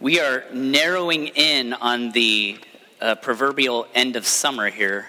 We 0.00 0.20
are 0.20 0.44
narrowing 0.52 1.28
in 1.28 1.72
on 1.72 2.10
the 2.10 2.58
uh, 3.00 3.14
proverbial 3.14 3.86
end 3.94 4.16
of 4.16 4.26
summer 4.26 4.68
here. 4.68 5.06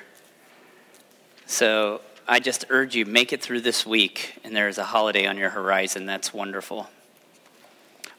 So 1.45 1.99
I 2.25 2.39
just 2.39 2.63
urge 2.69 2.95
you, 2.95 3.05
make 3.05 3.33
it 3.33 3.41
through 3.41 3.61
this 3.61 3.85
week, 3.85 4.39
and 4.45 4.55
there 4.55 4.69
is 4.69 4.77
a 4.77 4.85
holiday 4.85 5.25
on 5.25 5.37
your 5.37 5.49
horizon. 5.49 6.05
That's 6.05 6.33
wonderful. 6.33 6.87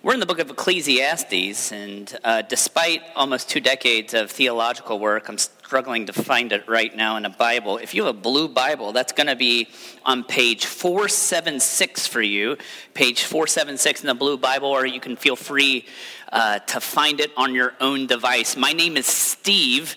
We're 0.02 0.12
in 0.12 0.20
the 0.20 0.26
book 0.26 0.40
of 0.40 0.50
Ecclesiastes, 0.50 1.72
and 1.72 2.18
uh, 2.22 2.42
despite 2.42 3.00
almost 3.16 3.48
two 3.48 3.60
decades 3.60 4.12
of 4.12 4.30
theological 4.30 4.98
work, 4.98 5.30
I'm 5.30 5.38
struggling 5.68 6.06
to 6.06 6.14
find 6.14 6.50
it 6.52 6.66
right 6.66 6.96
now 6.96 7.18
in 7.18 7.26
a 7.26 7.28
Bible. 7.28 7.76
If 7.76 7.92
you 7.92 8.06
have 8.06 8.16
a 8.16 8.18
blue 8.18 8.48
Bible, 8.48 8.92
that's 8.92 9.12
going 9.12 9.26
to 9.26 9.36
be 9.36 9.68
on 10.02 10.24
page 10.24 10.64
476 10.64 12.06
for 12.06 12.22
you, 12.22 12.56
page 12.94 13.24
476 13.24 14.00
in 14.00 14.06
the 14.06 14.14
blue 14.14 14.38
Bible, 14.38 14.68
or 14.68 14.86
you 14.86 14.98
can 14.98 15.14
feel 15.14 15.36
free 15.36 15.84
uh, 16.32 16.60
to 16.60 16.80
find 16.80 17.20
it 17.20 17.32
on 17.36 17.54
your 17.54 17.74
own 17.82 18.06
device. 18.06 18.56
My 18.56 18.72
name 18.72 18.96
is 18.96 19.04
Steve. 19.04 19.94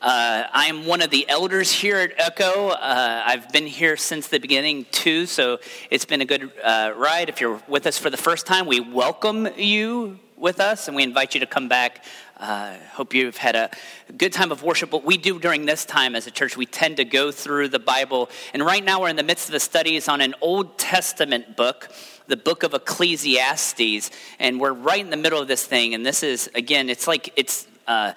Uh, 0.00 0.44
I 0.50 0.68
am 0.68 0.86
one 0.86 1.02
of 1.02 1.10
the 1.10 1.28
elders 1.28 1.70
here 1.70 1.98
at 1.98 2.12
Echo. 2.16 2.68
Uh, 2.68 3.22
I've 3.26 3.52
been 3.52 3.66
here 3.66 3.98
since 3.98 4.28
the 4.28 4.40
beginning, 4.40 4.86
too, 4.90 5.26
so 5.26 5.58
it's 5.90 6.06
been 6.06 6.22
a 6.22 6.24
good 6.24 6.50
uh, 6.64 6.94
ride. 6.96 7.28
If 7.28 7.42
you're 7.42 7.60
with 7.68 7.86
us 7.86 7.98
for 7.98 8.08
the 8.08 8.16
first 8.16 8.46
time, 8.46 8.64
we 8.64 8.80
welcome 8.80 9.48
you 9.58 10.18
with 10.40 10.58
us 10.58 10.88
and 10.88 10.96
we 10.96 11.02
invite 11.02 11.34
you 11.34 11.40
to 11.40 11.46
come 11.46 11.68
back. 11.68 12.04
Uh, 12.40 12.74
hope 12.92 13.12
you've 13.12 13.36
had 13.36 13.54
a 13.54 13.70
good 14.16 14.32
time 14.32 14.50
of 14.50 14.62
worship. 14.62 14.90
What 14.92 15.04
we 15.04 15.18
do 15.18 15.38
during 15.38 15.66
this 15.66 15.84
time 15.84 16.14
as 16.16 16.26
a 16.26 16.30
church, 16.30 16.56
we 16.56 16.64
tend 16.64 16.96
to 16.96 17.04
go 17.04 17.30
through 17.30 17.68
the 17.68 17.78
Bible. 17.78 18.30
And 18.54 18.64
right 18.64 18.82
now, 18.82 19.02
we're 19.02 19.10
in 19.10 19.16
the 19.16 19.22
midst 19.22 19.50
of 19.50 19.52
the 19.52 19.60
studies 19.60 20.08
on 20.08 20.22
an 20.22 20.34
Old 20.40 20.78
Testament 20.78 21.56
book 21.56 21.90
the 22.28 22.36
book 22.36 22.62
of 22.62 22.74
Ecclesiastes, 22.74 24.08
and 24.38 24.60
we're 24.60 24.72
right 24.72 25.00
in 25.00 25.10
the 25.10 25.16
middle 25.16 25.42
of 25.42 25.48
this 25.48 25.66
thing. 25.66 25.94
And 25.94 26.06
this 26.06 26.22
is, 26.22 26.48
again, 26.54 26.88
it's 26.88 27.08
like 27.08 27.32
it's 27.34 27.66
uh, 27.88 28.12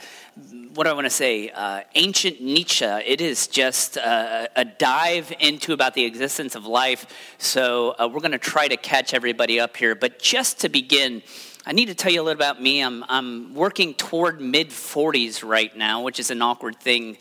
what 0.75 0.83
do 0.83 0.91
I 0.91 0.93
want 0.93 1.05
to 1.05 1.11
say? 1.11 1.49
Uh, 1.49 1.81
ancient 1.95 2.39
Nietzsche. 2.41 2.85
It 2.85 3.21
is 3.21 3.47
just 3.47 3.97
uh, 3.97 4.47
a 4.55 4.65
dive 4.65 5.33
into 5.39 5.73
about 5.73 5.95
the 5.95 6.05
existence 6.05 6.55
of 6.55 6.65
life. 6.65 7.07
So 7.39 7.95
uh, 7.99 8.07
we're 8.11 8.19
going 8.19 8.33
to 8.33 8.37
try 8.37 8.67
to 8.67 8.77
catch 8.77 9.13
everybody 9.15 9.59
up 9.59 9.75
here. 9.75 9.95
But 9.95 10.19
just 10.19 10.61
to 10.61 10.69
begin, 10.69 11.23
I 11.65 11.71
need 11.71 11.85
to 11.85 11.95
tell 11.95 12.11
you 12.11 12.21
a 12.21 12.23
little 12.23 12.37
about 12.37 12.61
me. 12.61 12.81
I'm, 12.81 13.05
I'm 13.07 13.53
working 13.53 13.93
toward 13.93 14.41
mid 14.41 14.69
40s 14.69 15.47
right 15.47 15.73
now, 15.75 16.01
which 16.01 16.19
is 16.19 16.29
an 16.29 16.41
awkward 16.41 16.75
thing 16.75 17.17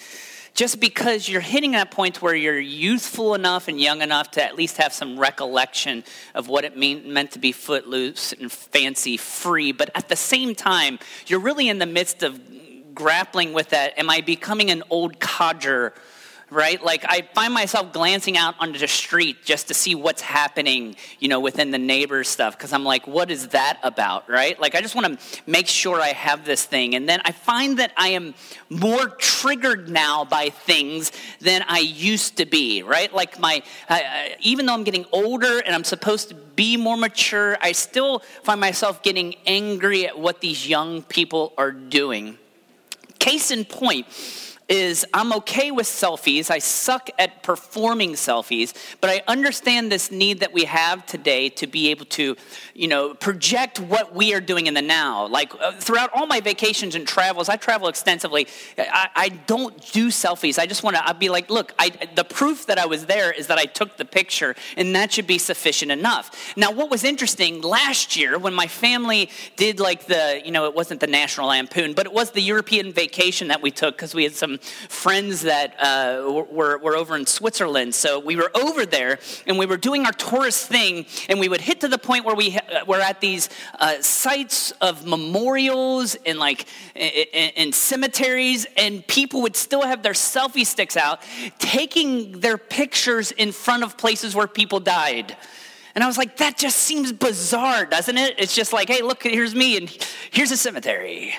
just 0.52 0.80
because 0.80 1.28
you're 1.28 1.40
hitting 1.40 1.70
that 1.70 1.92
point 1.92 2.20
where 2.20 2.34
you're 2.34 2.58
youthful 2.58 3.34
enough 3.34 3.68
and 3.68 3.80
young 3.80 4.02
enough 4.02 4.32
to 4.32 4.44
at 4.44 4.56
least 4.56 4.76
have 4.78 4.92
some 4.92 5.18
recollection 5.18 6.02
of 6.34 6.48
what 6.48 6.64
it 6.64 6.76
mean, 6.76 7.12
meant 7.12 7.30
to 7.30 7.38
be 7.38 7.52
footloose 7.52 8.32
and 8.32 8.50
fancy 8.50 9.16
free. 9.16 9.70
But 9.70 9.90
at 9.94 10.08
the 10.08 10.16
same 10.16 10.56
time, 10.56 10.98
you're 11.26 11.40
really 11.40 11.68
in 11.68 11.78
the 11.78 11.86
midst 11.86 12.24
of 12.24 12.40
grappling 12.94 13.52
with 13.52 13.70
that. 13.70 13.96
Am 13.96 14.10
I 14.10 14.20
becoming 14.20 14.70
an 14.70 14.82
old 14.90 15.20
codger? 15.20 15.94
Right? 16.52 16.82
Like 16.82 17.04
I 17.08 17.22
find 17.34 17.52
myself 17.54 17.92
glancing 17.92 18.36
out 18.36 18.54
onto 18.60 18.78
the 18.78 18.88
street 18.88 19.44
just 19.44 19.68
to 19.68 19.74
see 19.74 19.94
what's 19.94 20.20
happening, 20.20 20.96
you 21.18 21.28
know, 21.28 21.40
within 21.40 21.70
the 21.70 21.78
neighbors 21.78 22.28
stuff 22.28 22.56
because 22.56 22.72
I'm 22.72 22.84
like, 22.84 23.06
what 23.06 23.30
is 23.30 23.48
that 23.48 23.78
about, 23.82 24.28
right? 24.28 24.60
Like 24.60 24.74
I 24.74 24.80
just 24.80 24.94
want 24.94 25.18
to 25.18 25.42
make 25.46 25.66
sure 25.66 26.00
I 26.00 26.08
have 26.08 26.44
this 26.44 26.64
thing. 26.64 26.94
And 26.94 27.08
then 27.08 27.20
I 27.24 27.32
find 27.32 27.78
that 27.78 27.92
I 27.96 28.08
am 28.08 28.34
more 28.68 29.08
triggered 29.08 29.88
now 29.88 30.24
by 30.24 30.50
things 30.50 31.12
than 31.40 31.64
I 31.66 31.78
used 31.78 32.36
to 32.36 32.46
be, 32.46 32.82
right? 32.82 33.12
Like 33.12 33.38
my 33.38 33.62
even 34.40 34.66
though 34.66 34.74
I'm 34.74 34.84
getting 34.84 35.06
older 35.12 35.58
and 35.60 35.74
I'm 35.74 35.84
supposed 35.84 36.28
to 36.28 36.34
be 36.34 36.76
more 36.76 36.96
mature, 36.96 37.56
I 37.60 37.72
still 37.72 38.20
find 38.42 38.60
myself 38.60 39.02
getting 39.02 39.36
angry 39.46 40.06
at 40.06 40.18
what 40.18 40.40
these 40.40 40.68
young 40.68 41.02
people 41.02 41.54
are 41.56 41.72
doing. 41.72 42.38
Case 43.18 43.50
in 43.50 43.64
point, 43.64 44.06
is 44.68 45.04
I'm 45.12 45.32
okay 45.34 45.70
with 45.70 45.86
selfies. 45.86 46.50
I 46.50 46.58
suck 46.58 47.10
at 47.18 47.42
performing 47.42 48.12
selfies, 48.12 48.74
but 49.00 49.10
I 49.10 49.22
understand 49.26 49.92
this 49.92 50.10
need 50.10 50.40
that 50.40 50.52
we 50.52 50.64
have 50.64 51.04
today 51.06 51.48
to 51.50 51.66
be 51.66 51.90
able 51.90 52.06
to, 52.06 52.36
you 52.74 52.88
know, 52.88 53.14
project 53.14 53.80
what 53.80 54.14
we 54.14 54.34
are 54.34 54.40
doing 54.40 54.66
in 54.66 54.74
the 54.74 54.82
now. 54.82 55.26
Like 55.26 55.52
uh, 55.60 55.72
throughout 55.72 56.10
all 56.14 56.26
my 56.26 56.40
vacations 56.40 56.94
and 56.94 57.06
travels, 57.06 57.48
I 57.48 57.56
travel 57.56 57.88
extensively. 57.88 58.46
I, 58.78 59.08
I 59.14 59.28
don't 59.28 59.78
do 59.92 60.08
selfies. 60.08 60.58
I 60.58 60.66
just 60.66 60.82
want 60.82 60.96
to. 60.96 61.06
I'd 61.06 61.18
be 61.18 61.28
like, 61.28 61.50
look, 61.50 61.74
I, 61.78 61.90
the 62.14 62.24
proof 62.24 62.66
that 62.66 62.78
I 62.78 62.86
was 62.86 63.06
there 63.06 63.32
is 63.32 63.48
that 63.48 63.58
I 63.58 63.64
took 63.64 63.96
the 63.96 64.04
picture, 64.04 64.54
and 64.76 64.94
that 64.94 65.12
should 65.12 65.26
be 65.26 65.38
sufficient 65.38 65.90
enough. 65.90 66.54
Now, 66.56 66.70
what 66.70 66.90
was 66.90 67.04
interesting 67.04 67.60
last 67.60 68.16
year 68.16 68.38
when 68.38 68.54
my 68.54 68.66
family 68.66 69.30
did 69.56 69.80
like 69.80 70.06
the, 70.06 70.40
you 70.44 70.50
know, 70.50 70.66
it 70.66 70.74
wasn't 70.74 71.00
the 71.00 71.06
National 71.06 71.48
Lampoon, 71.48 71.92
but 71.92 72.06
it 72.06 72.12
was 72.12 72.30
the 72.30 72.40
European 72.40 72.92
vacation 72.92 73.48
that 73.48 73.60
we 73.62 73.70
took 73.70 73.96
because 73.96 74.14
we 74.14 74.24
had 74.24 74.34
some 74.34 74.51
friends 74.58 75.42
that 75.42 75.74
uh, 75.80 76.44
were, 76.50 76.78
were 76.78 76.96
over 76.96 77.16
in 77.16 77.26
Switzerland. 77.26 77.94
So 77.94 78.18
we 78.18 78.36
were 78.36 78.50
over 78.54 78.86
there 78.86 79.18
and 79.46 79.58
we 79.58 79.66
were 79.66 79.76
doing 79.76 80.06
our 80.06 80.12
tourist 80.12 80.68
thing, 80.68 81.06
and 81.28 81.38
we 81.40 81.48
would 81.48 81.60
hit 81.60 81.80
to 81.80 81.88
the 81.88 81.98
point 81.98 82.24
where 82.24 82.36
we 82.36 82.56
uh, 82.56 82.84
were 82.86 83.00
at 83.00 83.20
these 83.20 83.48
uh, 83.78 84.00
sites 84.00 84.72
of 84.80 85.06
memorials 85.06 86.16
and 86.26 86.38
like 86.38 86.66
in 86.94 87.72
cemeteries, 87.72 88.66
and 88.76 89.06
people 89.06 89.42
would 89.42 89.56
still 89.56 89.82
have 89.82 90.02
their 90.02 90.12
selfie 90.12 90.66
sticks 90.66 90.96
out, 90.96 91.20
taking 91.58 92.40
their 92.40 92.58
pictures 92.58 93.32
in 93.32 93.52
front 93.52 93.82
of 93.82 93.96
places 93.96 94.34
where 94.34 94.46
people 94.46 94.80
died. 94.80 95.36
And 95.94 96.02
I 96.02 96.06
was 96.06 96.16
like, 96.16 96.38
that 96.38 96.56
just 96.56 96.78
seems 96.78 97.12
bizarre, 97.12 97.84
doesn't 97.84 98.16
it? 98.16 98.36
It's 98.38 98.54
just 98.54 98.72
like, 98.72 98.88
hey, 98.88 99.02
look, 99.02 99.22
here's 99.22 99.54
me, 99.54 99.76
and 99.76 100.08
here's 100.30 100.50
a 100.50 100.56
cemetery. 100.56 101.34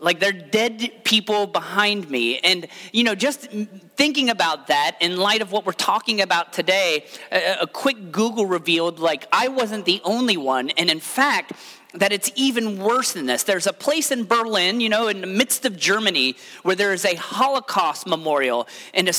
Like 0.00 0.20
they're 0.20 0.32
dead 0.32 1.04
people 1.04 1.46
behind 1.46 2.10
me. 2.10 2.38
And, 2.38 2.66
you 2.92 3.04
know, 3.04 3.14
just 3.14 3.48
thinking 3.96 4.30
about 4.30 4.68
that 4.68 4.96
in 5.00 5.16
light 5.16 5.42
of 5.42 5.52
what 5.52 5.66
we're 5.66 5.72
talking 5.72 6.20
about 6.20 6.52
today, 6.52 7.04
a, 7.30 7.62
a 7.62 7.66
quick 7.66 8.12
Google 8.12 8.46
revealed 8.46 8.98
like 8.98 9.26
I 9.32 9.48
wasn't 9.48 9.84
the 9.84 10.00
only 10.04 10.36
one. 10.36 10.70
And 10.70 10.90
in 10.90 11.00
fact, 11.00 11.52
that 11.94 12.12
it's 12.12 12.30
even 12.34 12.78
worse 12.78 13.12
than 13.12 13.26
this. 13.26 13.42
There's 13.42 13.66
a 13.66 13.72
place 13.72 14.10
in 14.10 14.24
Berlin, 14.24 14.80
you 14.80 14.88
know, 14.88 15.08
in 15.08 15.20
the 15.20 15.26
midst 15.26 15.64
of 15.64 15.76
Germany, 15.76 16.36
where 16.62 16.76
there 16.76 16.92
is 16.92 17.04
a 17.04 17.14
Holocaust 17.14 18.06
memorial. 18.06 18.66
And 18.94 19.10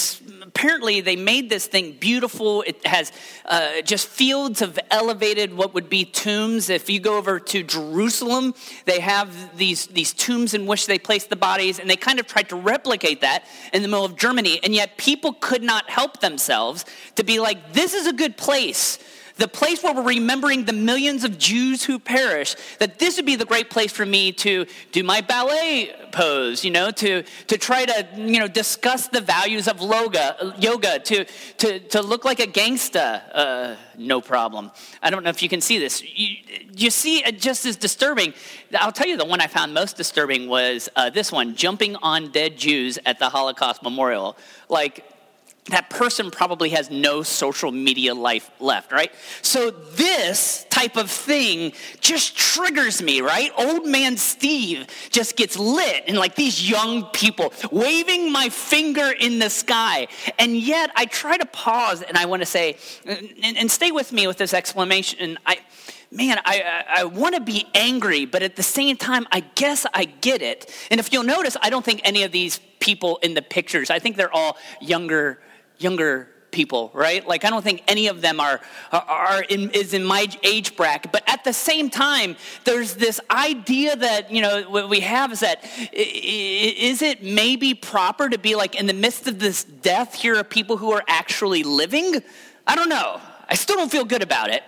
apparently 0.42 1.02
they 1.02 1.16
made 1.16 1.50
this 1.50 1.68
thing 1.68 1.94
beautiful. 2.00 2.64
It 2.64 2.86
has 2.86 3.12
uh, 3.46 3.82
just 3.82 4.08
fields 4.08 4.62
of 4.62 4.80
elevated, 4.90 5.54
what 5.54 5.74
would 5.74 5.90
be 5.90 6.06
tombs. 6.06 6.70
If 6.70 6.90
you 6.90 7.00
go 7.00 7.18
over 7.18 7.40
to 7.40 7.64
Jerusalem, 7.64 8.56
they 8.86 9.00
have 9.00 9.58
these, 9.58 9.88
these 9.88 10.14
tombs 10.14 10.54
in 10.54 10.66
which 10.66 10.88
they 10.88 10.98
place 10.98 11.26
the 11.26 11.36
bodies. 11.36 11.80
And 11.80 11.90
they 11.90 11.96
kind 11.96 12.20
of 12.20 12.28
tried 12.28 12.50
to 12.50 12.56
replicate 12.56 13.22
that 13.22 13.46
in 13.72 13.82
the 13.82 13.88
middle 13.88 14.06
of 14.06 14.16
Germany. 14.16 14.60
And 14.64 14.74
yet 14.74 14.98
people 14.98 15.34
could 15.34 15.64
not 15.64 15.90
help 15.90 16.22
themselves 16.22 16.86
to 17.16 17.24
be 17.24 17.40
like, 17.40 17.74
this 17.74 17.94
is 17.94 18.08
a 18.08 18.14
good 18.14 18.36
place 18.38 18.98
the 19.38 19.48
place 19.48 19.82
where 19.82 19.94
we're 19.94 20.04
remembering 20.04 20.66
the 20.66 20.74
millions 20.74 21.24
of 21.24 21.38
Jews 21.38 21.84
who 21.84 21.98
perished, 21.98 22.58
that 22.80 23.00
this 23.00 23.18
would 23.18 23.26
be 23.26 23.36
the 23.36 23.46
great 23.46 23.70
place 23.70 23.92
for 23.92 24.06
me 24.06 24.32
to 24.34 24.66
do 24.92 25.04
my 25.04 25.22
ballet 25.22 25.92
pose, 26.12 26.64
you 26.64 26.70
know, 26.70 26.92
to, 26.92 27.24
to 27.48 27.58
try 27.58 27.86
to, 27.86 28.08
you 28.16 28.40
know, 28.40 28.48
discuss 28.48 29.08
the 29.08 29.22
values 29.22 29.68
of 29.68 29.82
yoga, 29.82 30.56
yoga 30.60 31.00
to, 31.00 31.26
to, 31.58 31.80
to 31.80 32.02
look 32.02 32.26
like 32.26 32.40
a 32.40 32.46
gangsta, 32.46 33.24
uh, 33.34 33.76
no 33.98 34.22
problem. 34.22 34.72
I 35.02 35.10
don't 35.10 35.24
know 35.24 35.32
if 35.32 35.42
you 35.42 35.50
can 35.50 35.62
see 35.62 35.80
this. 35.80 36.04
You, 36.04 36.38
you 36.76 36.90
see 36.92 37.26
it 37.26 37.40
just 37.40 37.66
as 37.66 37.76
disturbing. 37.76 38.34
I'll 38.78 38.92
tell 38.92 39.08
you 39.08 39.18
the 39.18 39.26
one 39.26 39.42
I 39.42 39.48
found 39.48 39.74
most 39.74 39.98
disturbing 39.98 40.48
was 40.48 40.90
uh, 40.96 41.10
this 41.10 41.32
one, 41.32 41.56
jumping 41.56 41.96
on 41.98 42.32
dead 42.32 42.58
Jews 42.58 43.00
at 43.06 43.18
the 43.18 43.30
Holocaust 43.30 43.82
Memorial. 43.82 44.38
Like, 44.70 45.06
that 45.70 45.90
person 45.90 46.30
probably 46.30 46.70
has 46.70 46.90
no 46.90 47.24
social 47.24 47.72
media 47.72 48.14
life 48.14 48.52
left, 48.60 48.92
right? 48.92 49.12
So 49.42 49.72
this 49.72 50.66
type 50.70 50.98
of 50.98 51.10
thing 51.10 51.72
just 52.02 52.36
triggers 52.36 53.02
me, 53.02 53.22
right? 53.22 53.52
Old 53.58 53.88
man 53.88 54.18
Steve 54.18 54.88
just 55.10 55.38
gets 55.38 55.58
lit 55.58 56.04
and 56.08 56.18
like 56.18 56.36
these 56.36 56.70
young 56.70 57.06
people 57.08 57.54
waving 57.72 58.32
my 58.32 58.50
finger 58.50 59.14
in 59.18 59.40
the 59.40 59.50
sky. 59.50 60.08
And 60.38 60.58
yet 60.58 60.92
I 60.96 61.06
try 61.06 61.38
to 61.38 61.46
pause 61.46 62.02
and 62.02 62.18
I 62.18 62.26
want 62.26 62.42
to 62.42 62.46
say, 62.46 62.78
and, 63.06 63.58
and 63.58 63.72
stay 63.72 63.92
with 63.92 64.12
me 64.12 64.28
with 64.28 64.38
this 64.38 64.54
exclamation. 64.54 65.40
I, 65.46 65.60
man, 66.12 66.40
I, 66.44 66.62
I, 66.62 67.02
I 67.02 67.04
want 67.06 67.36
to 67.36 67.42
be 67.42 67.68
angry, 67.74 68.26
but 68.26 68.44
at 68.44 68.58
the 68.58 68.64
same 68.64 68.98
time, 68.98 69.26
I 69.32 69.40
guess 69.40 69.86
I 69.94 70.06
get 70.06 70.42
it. 70.42 70.70
And 70.92 71.00
if 71.00 71.14
you'll 71.14 71.24
notice, 71.24 71.56
I 71.62 71.70
don't 71.70 71.86
think 71.86 72.02
any 72.04 72.24
of 72.24 72.34
these 72.34 72.60
people 72.80 73.18
in 73.24 73.34
the 73.34 73.42
pictures, 73.42 73.90
I 73.90 74.00
think 74.00 74.18
they're 74.18 74.34
all 74.34 74.58
younger 74.82 75.40
younger 75.84 76.30
people, 76.54 76.92
right? 76.94 77.28
Like 77.28 77.44
I 77.44 77.50
don't 77.50 77.64
think 77.64 77.84
any 77.88 78.08
of 78.08 78.22
them 78.22 78.40
are 78.40 78.62
are 78.92 79.42
in, 79.42 79.72
is 79.72 79.94
in 79.94 80.06
my 80.06 80.28
age 80.44 80.78
bracket. 80.78 81.12
But 81.12 81.24
at 81.28 81.44
the 81.44 81.52
same 81.52 81.90
time, 81.90 82.38
there's 82.64 82.96
this 82.96 83.20
idea 83.30 83.96
that 83.98 84.32
you 84.32 84.42
know 84.42 84.64
what 84.70 84.88
we 84.88 85.02
have 85.02 85.34
is 85.34 85.42
that 85.42 85.66
is 85.92 87.02
it 87.02 87.24
maybe 87.24 87.74
proper 87.74 88.30
to 88.30 88.38
be 88.38 88.56
like 88.56 88.76
in 88.76 88.86
the 88.86 88.94
midst 88.94 89.28
of 89.28 89.40
this 89.40 89.66
death? 89.66 90.14
Here 90.14 90.38
are 90.38 90.44
people 90.46 90.78
who 90.78 90.94
are 90.94 91.04
actually 91.08 91.64
living. 91.64 92.22
I 92.66 92.76
don't 92.76 92.90
know. 92.90 93.20
I 93.50 93.56
still 93.56 93.76
don't 93.76 93.92
feel 93.92 94.06
good 94.06 94.24
about 94.24 94.50
it. 94.50 94.64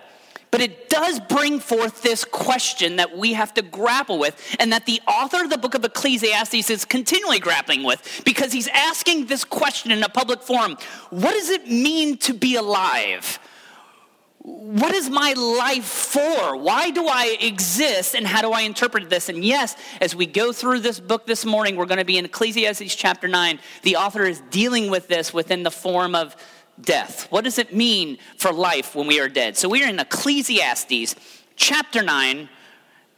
But 0.50 0.60
it 0.60 0.88
does 0.88 1.20
bring 1.20 1.60
forth 1.60 2.02
this 2.02 2.24
question 2.24 2.96
that 2.96 3.16
we 3.16 3.32
have 3.34 3.52
to 3.54 3.62
grapple 3.62 4.18
with, 4.18 4.56
and 4.58 4.72
that 4.72 4.86
the 4.86 5.00
author 5.06 5.42
of 5.42 5.50
the 5.50 5.58
book 5.58 5.74
of 5.74 5.84
Ecclesiastes 5.84 6.70
is 6.70 6.84
continually 6.84 7.38
grappling 7.38 7.82
with, 7.82 8.22
because 8.24 8.52
he's 8.52 8.68
asking 8.68 9.26
this 9.26 9.44
question 9.44 9.90
in 9.90 10.02
a 10.02 10.08
public 10.08 10.42
forum 10.42 10.76
What 11.10 11.32
does 11.32 11.50
it 11.50 11.68
mean 11.68 12.16
to 12.18 12.34
be 12.34 12.56
alive? 12.56 13.38
What 14.46 14.94
is 14.94 15.10
my 15.10 15.32
life 15.32 15.84
for? 15.84 16.56
Why 16.56 16.90
do 16.90 17.08
I 17.08 17.36
exist, 17.40 18.14
and 18.14 18.24
how 18.24 18.42
do 18.42 18.52
I 18.52 18.60
interpret 18.60 19.10
this? 19.10 19.28
And 19.28 19.44
yes, 19.44 19.74
as 20.00 20.14
we 20.14 20.24
go 20.24 20.52
through 20.52 20.80
this 20.80 21.00
book 21.00 21.26
this 21.26 21.44
morning, 21.44 21.74
we're 21.74 21.86
going 21.86 21.98
to 21.98 22.04
be 22.04 22.16
in 22.16 22.24
Ecclesiastes 22.24 22.94
chapter 22.94 23.26
9. 23.26 23.58
The 23.82 23.96
author 23.96 24.22
is 24.22 24.40
dealing 24.50 24.88
with 24.88 25.08
this 25.08 25.34
within 25.34 25.64
the 25.64 25.72
form 25.72 26.14
of 26.14 26.36
death. 26.80 27.26
What 27.30 27.44
does 27.44 27.58
it 27.58 27.74
mean 27.74 28.18
for 28.36 28.52
life 28.52 28.94
when 28.94 29.06
we 29.06 29.20
are 29.20 29.28
dead? 29.28 29.56
So 29.56 29.68
we 29.68 29.82
are 29.82 29.88
in 29.88 29.98
Ecclesiastes 29.98 31.14
chapter 31.56 32.02
9. 32.02 32.48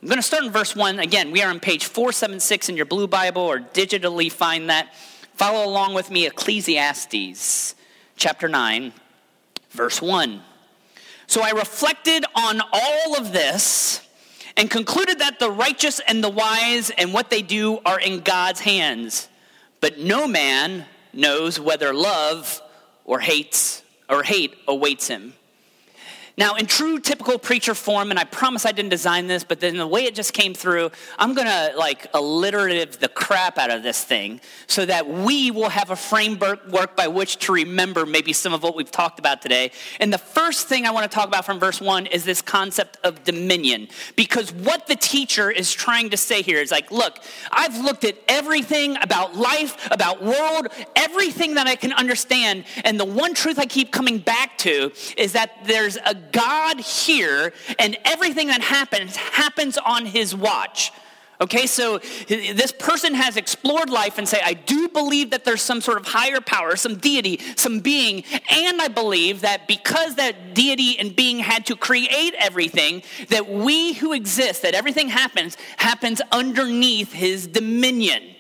I'm 0.00 0.08
going 0.08 0.16
to 0.16 0.22
start 0.22 0.44
in 0.44 0.50
verse 0.50 0.76
1. 0.76 1.00
Again, 1.00 1.32
we 1.32 1.42
are 1.42 1.50
on 1.50 1.60
page 1.60 1.86
476 1.86 2.68
in 2.68 2.76
your 2.76 2.86
blue 2.86 3.08
Bible 3.08 3.42
or 3.42 3.58
digitally 3.58 4.30
find 4.30 4.70
that. 4.70 4.94
Follow 5.34 5.66
along 5.68 5.94
with 5.94 6.10
me, 6.10 6.26
Ecclesiastes 6.26 7.74
chapter 8.16 8.48
9, 8.48 8.92
verse 9.70 10.02
1. 10.02 10.40
So 11.26 11.42
I 11.42 11.50
reflected 11.50 12.24
on 12.34 12.60
all 12.72 13.16
of 13.16 13.32
this 13.32 14.00
and 14.56 14.70
concluded 14.70 15.20
that 15.20 15.38
the 15.38 15.50
righteous 15.50 16.00
and 16.06 16.22
the 16.22 16.28
wise 16.28 16.90
and 16.90 17.12
what 17.12 17.30
they 17.30 17.42
do 17.42 17.78
are 17.84 18.00
in 18.00 18.20
God's 18.20 18.60
hands. 18.60 19.28
But 19.80 19.98
no 19.98 20.26
man 20.26 20.86
knows 21.12 21.60
whether 21.60 21.92
love 21.92 22.60
or 23.08 23.18
hates 23.18 23.82
or 24.08 24.22
hate 24.22 24.54
awaits 24.68 25.08
him. 25.08 25.32
Now, 26.38 26.54
in 26.54 26.66
true 26.66 27.00
typical 27.00 27.36
preacher 27.36 27.74
form, 27.74 28.10
and 28.10 28.18
I 28.18 28.22
promise 28.22 28.64
I 28.64 28.70
didn't 28.70 28.90
design 28.90 29.26
this, 29.26 29.42
but 29.42 29.58
then 29.58 29.76
the 29.76 29.88
way 29.88 30.04
it 30.04 30.14
just 30.14 30.32
came 30.32 30.54
through, 30.54 30.92
I'm 31.18 31.34
gonna 31.34 31.72
like 31.76 32.06
alliterative 32.14 33.00
the 33.00 33.08
crap 33.08 33.58
out 33.58 33.70
of 33.70 33.82
this 33.82 34.04
thing 34.04 34.40
so 34.68 34.86
that 34.86 35.08
we 35.08 35.50
will 35.50 35.68
have 35.68 35.90
a 35.90 35.96
framework 35.96 36.94
by 36.94 37.08
which 37.08 37.38
to 37.38 37.52
remember 37.52 38.06
maybe 38.06 38.32
some 38.32 38.54
of 38.54 38.62
what 38.62 38.76
we've 38.76 38.90
talked 38.90 39.18
about 39.18 39.42
today. 39.42 39.72
And 39.98 40.12
the 40.12 40.18
first 40.18 40.68
thing 40.68 40.86
I 40.86 40.92
wanna 40.92 41.08
talk 41.08 41.26
about 41.26 41.44
from 41.44 41.58
verse 41.58 41.80
one 41.80 42.06
is 42.06 42.24
this 42.24 42.40
concept 42.40 42.98
of 43.02 43.24
dominion. 43.24 43.88
Because 44.14 44.52
what 44.52 44.86
the 44.86 44.94
teacher 44.94 45.50
is 45.50 45.72
trying 45.72 46.10
to 46.10 46.16
say 46.16 46.42
here 46.42 46.60
is 46.60 46.70
like, 46.70 46.92
look, 46.92 47.18
I've 47.50 47.76
looked 47.78 48.04
at 48.04 48.14
everything 48.28 48.96
about 49.02 49.34
life, 49.34 49.88
about 49.90 50.22
world, 50.22 50.68
everything 50.94 51.54
that 51.54 51.66
I 51.66 51.74
can 51.74 51.92
understand. 51.92 52.62
And 52.84 53.00
the 53.00 53.04
one 53.04 53.34
truth 53.34 53.58
I 53.58 53.66
keep 53.66 53.90
coming 53.90 54.18
back 54.18 54.56
to 54.58 54.92
is 55.16 55.32
that 55.32 55.64
there's 55.64 55.96
a 55.96 56.27
God 56.32 56.80
here, 56.80 57.52
and 57.78 57.96
everything 58.04 58.48
that 58.48 58.60
happens 58.60 59.16
happens 59.16 59.78
on 59.78 60.06
his 60.06 60.34
watch. 60.34 60.92
Okay, 61.40 61.66
so 61.66 61.98
this 62.26 62.72
person 62.72 63.14
has 63.14 63.36
explored 63.36 63.90
life 63.90 64.18
and 64.18 64.28
say, 64.28 64.40
I 64.44 64.54
do 64.54 64.88
believe 64.88 65.30
that 65.30 65.44
there's 65.44 65.62
some 65.62 65.80
sort 65.80 65.96
of 65.96 66.06
higher 66.06 66.40
power, 66.40 66.74
some 66.74 66.96
deity, 66.96 67.40
some 67.54 67.78
being, 67.78 68.24
and 68.50 68.82
I 68.82 68.88
believe 68.88 69.42
that 69.42 69.68
because 69.68 70.16
that 70.16 70.54
deity 70.54 70.98
and 70.98 71.14
being 71.14 71.38
had 71.38 71.64
to 71.66 71.76
create 71.76 72.34
everything, 72.38 73.04
that 73.28 73.48
we 73.48 73.92
who 73.92 74.12
exist, 74.14 74.62
that 74.62 74.74
everything 74.74 75.08
happens, 75.08 75.56
happens 75.76 76.20
underneath 76.32 77.12
his 77.12 77.46
dominion. 77.46 78.34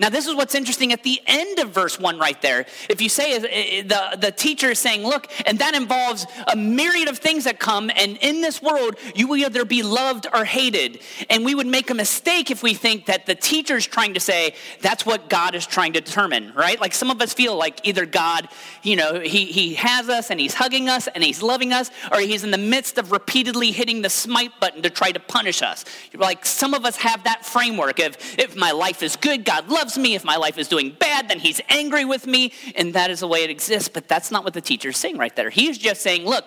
Now, 0.00 0.08
this 0.08 0.26
is 0.26 0.34
what's 0.34 0.54
interesting 0.54 0.94
at 0.94 1.02
the 1.02 1.20
end 1.26 1.58
of 1.58 1.72
verse 1.72 2.00
1 2.00 2.18
right 2.18 2.40
there. 2.40 2.64
If 2.88 3.02
you 3.02 3.10
say, 3.10 3.36
uh, 3.36 3.82
the, 3.82 4.16
the 4.18 4.32
teacher 4.32 4.70
is 4.70 4.78
saying, 4.78 5.02
look, 5.06 5.30
and 5.44 5.58
that 5.58 5.74
involves 5.74 6.26
a 6.50 6.56
myriad 6.56 7.06
of 7.08 7.18
things 7.18 7.44
that 7.44 7.60
come, 7.60 7.90
and 7.94 8.16
in 8.22 8.40
this 8.40 8.62
world, 8.62 8.96
you 9.14 9.28
will 9.28 9.36
either 9.36 9.66
be 9.66 9.82
loved 9.82 10.26
or 10.32 10.46
hated. 10.46 11.00
And 11.28 11.44
we 11.44 11.54
would 11.54 11.66
make 11.66 11.90
a 11.90 11.94
mistake 11.94 12.50
if 12.50 12.62
we 12.62 12.72
think 12.72 13.06
that 13.06 13.26
the 13.26 13.34
teacher 13.34 13.76
is 13.76 13.86
trying 13.86 14.14
to 14.14 14.20
say 14.20 14.54
that's 14.80 15.04
what 15.04 15.28
God 15.28 15.54
is 15.54 15.66
trying 15.66 15.92
to 15.92 16.00
determine, 16.00 16.54
right? 16.54 16.80
Like 16.80 16.94
some 16.94 17.10
of 17.10 17.20
us 17.20 17.34
feel 17.34 17.54
like 17.54 17.86
either 17.86 18.06
God, 18.06 18.48
you 18.82 18.96
know, 18.96 19.20
he, 19.20 19.44
he 19.44 19.74
has 19.74 20.08
us 20.08 20.30
and 20.30 20.40
he's 20.40 20.54
hugging 20.54 20.88
us 20.88 21.08
and 21.08 21.22
he's 21.22 21.42
loving 21.42 21.74
us, 21.74 21.90
or 22.10 22.20
he's 22.20 22.42
in 22.42 22.52
the 22.52 22.58
midst 22.58 22.96
of 22.96 23.12
repeatedly 23.12 23.70
hitting 23.70 24.00
the 24.00 24.08
smite 24.08 24.58
button 24.60 24.80
to 24.80 24.88
try 24.88 25.12
to 25.12 25.20
punish 25.20 25.60
us. 25.60 25.84
Like 26.14 26.46
some 26.46 26.72
of 26.72 26.86
us 26.86 26.96
have 26.96 27.24
that 27.24 27.44
framework 27.44 27.98
of 27.98 28.16
if 28.38 28.56
my 28.56 28.70
life 28.70 29.02
is 29.02 29.16
good, 29.16 29.44
God 29.44 29.68
loves 29.68 29.89
loves 29.90 29.98
me. 29.98 30.14
If 30.14 30.24
my 30.24 30.36
life 30.36 30.56
is 30.56 30.68
doing 30.68 30.90
bad, 30.98 31.28
then 31.28 31.40
he's 31.40 31.60
angry 31.68 32.04
with 32.04 32.26
me. 32.26 32.52
And 32.76 32.94
that 32.94 33.10
is 33.10 33.20
the 33.20 33.26
way 33.26 33.42
it 33.42 33.50
exists. 33.50 33.88
But 33.88 34.06
that's 34.06 34.30
not 34.30 34.44
what 34.44 34.54
the 34.54 34.60
teacher 34.60 34.90
is 34.90 34.96
saying 34.96 35.18
right 35.18 35.34
there. 35.34 35.50
He's 35.50 35.78
just 35.78 36.00
saying, 36.02 36.24
look, 36.24 36.44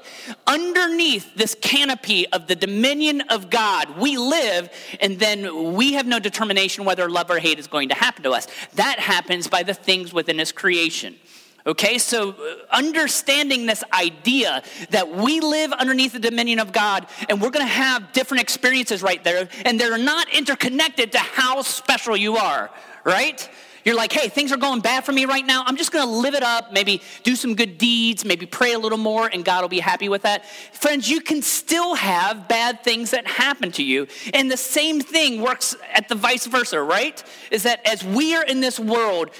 underneath 0.47 1.35
this 1.35 1.55
canopy 1.59 2.27
of 2.29 2.47
the 2.47 2.55
dominion 2.55 3.21
of 3.29 3.49
God, 3.49 3.97
we 3.97 4.17
live, 4.17 4.69
and 5.01 5.19
then 5.19 5.73
we 5.73 5.93
have 5.93 6.05
no 6.05 6.19
determination 6.19 6.85
whether 6.85 7.09
love 7.09 7.29
or 7.29 7.39
hate 7.39 7.59
is 7.59 7.67
going 7.67 7.89
to 7.89 7.95
happen 7.95 8.23
to 8.23 8.31
us. 8.31 8.47
That 8.75 8.99
happens 8.99 9.47
by 9.47 9.63
the 9.63 9.73
things 9.73 10.13
within 10.13 10.39
his 10.39 10.51
creation. 10.51 11.15
Okay, 11.65 11.97
so 11.97 12.31
uh, 12.31 12.55
understanding 12.71 13.65
this 13.65 13.83
idea 13.93 14.63
that 14.89 15.09
we 15.09 15.39
live 15.39 15.71
underneath 15.71 16.11
the 16.11 16.19
dominion 16.19 16.59
of 16.59 16.73
God 16.73 17.07
and 17.29 17.41
we're 17.41 17.51
to 17.65 17.71
have 17.71 18.11
different 18.11 18.41
experiences 18.41 19.01
right 19.01 19.23
there, 19.23 19.47
and 19.63 19.79
they're 19.79 19.97
not 19.97 20.27
interconnected 20.33 21.13
to 21.13 21.19
how 21.19 21.61
special 21.61 22.17
you 22.17 22.35
are 22.35 22.69
right? 23.03 23.49
You're 23.83 23.95
like, 23.95 24.13
hey, 24.13 24.29
things 24.29 24.53
are 24.53 24.57
going 24.57 24.79
bad 24.79 25.03
for 25.03 25.11
me 25.11 25.25
right 25.25 25.45
now. 25.45 25.63
I'm 25.65 25.75
just 25.75 25.91
to 26.07 26.11
live 26.11 26.35
it 26.35 26.43
up, 26.43 26.71
maybe 26.71 27.01
do 27.23 27.35
some 27.35 27.53
good 27.53 27.77
deeds, 27.77 28.23
maybe 28.23 28.45
pray 28.45 28.73
a 28.73 28.79
little 28.79 28.97
more, 28.97 29.27
and 29.27 29.43
God 29.43 29.61
will 29.61 29.69
be 29.69 29.81
happy 29.81 30.07
with 30.07 30.21
that. 30.21 30.45
Friends, 30.45 31.09
you 31.09 31.19
can 31.19 31.41
still 31.41 31.95
have 31.95 32.47
bad 32.47 32.81
things 32.83 33.11
that 33.11 33.27
happen 33.27 33.73
to 33.73 33.83
you. 33.83 34.07
And 34.33 34.49
the 34.49 34.57
same 34.57 35.01
thing 35.01 35.41
works 35.41 35.75
at 35.93 36.07
the 36.07 36.15
vice 36.15 36.45
versa, 36.45 36.81
right? 36.81 37.21
Is 37.51 37.63
that 37.63 37.85
as 37.85 38.05
we 38.05 38.35
are 38.35 38.43
in 38.43 38.61
this 38.61 38.79
world, 38.79 39.31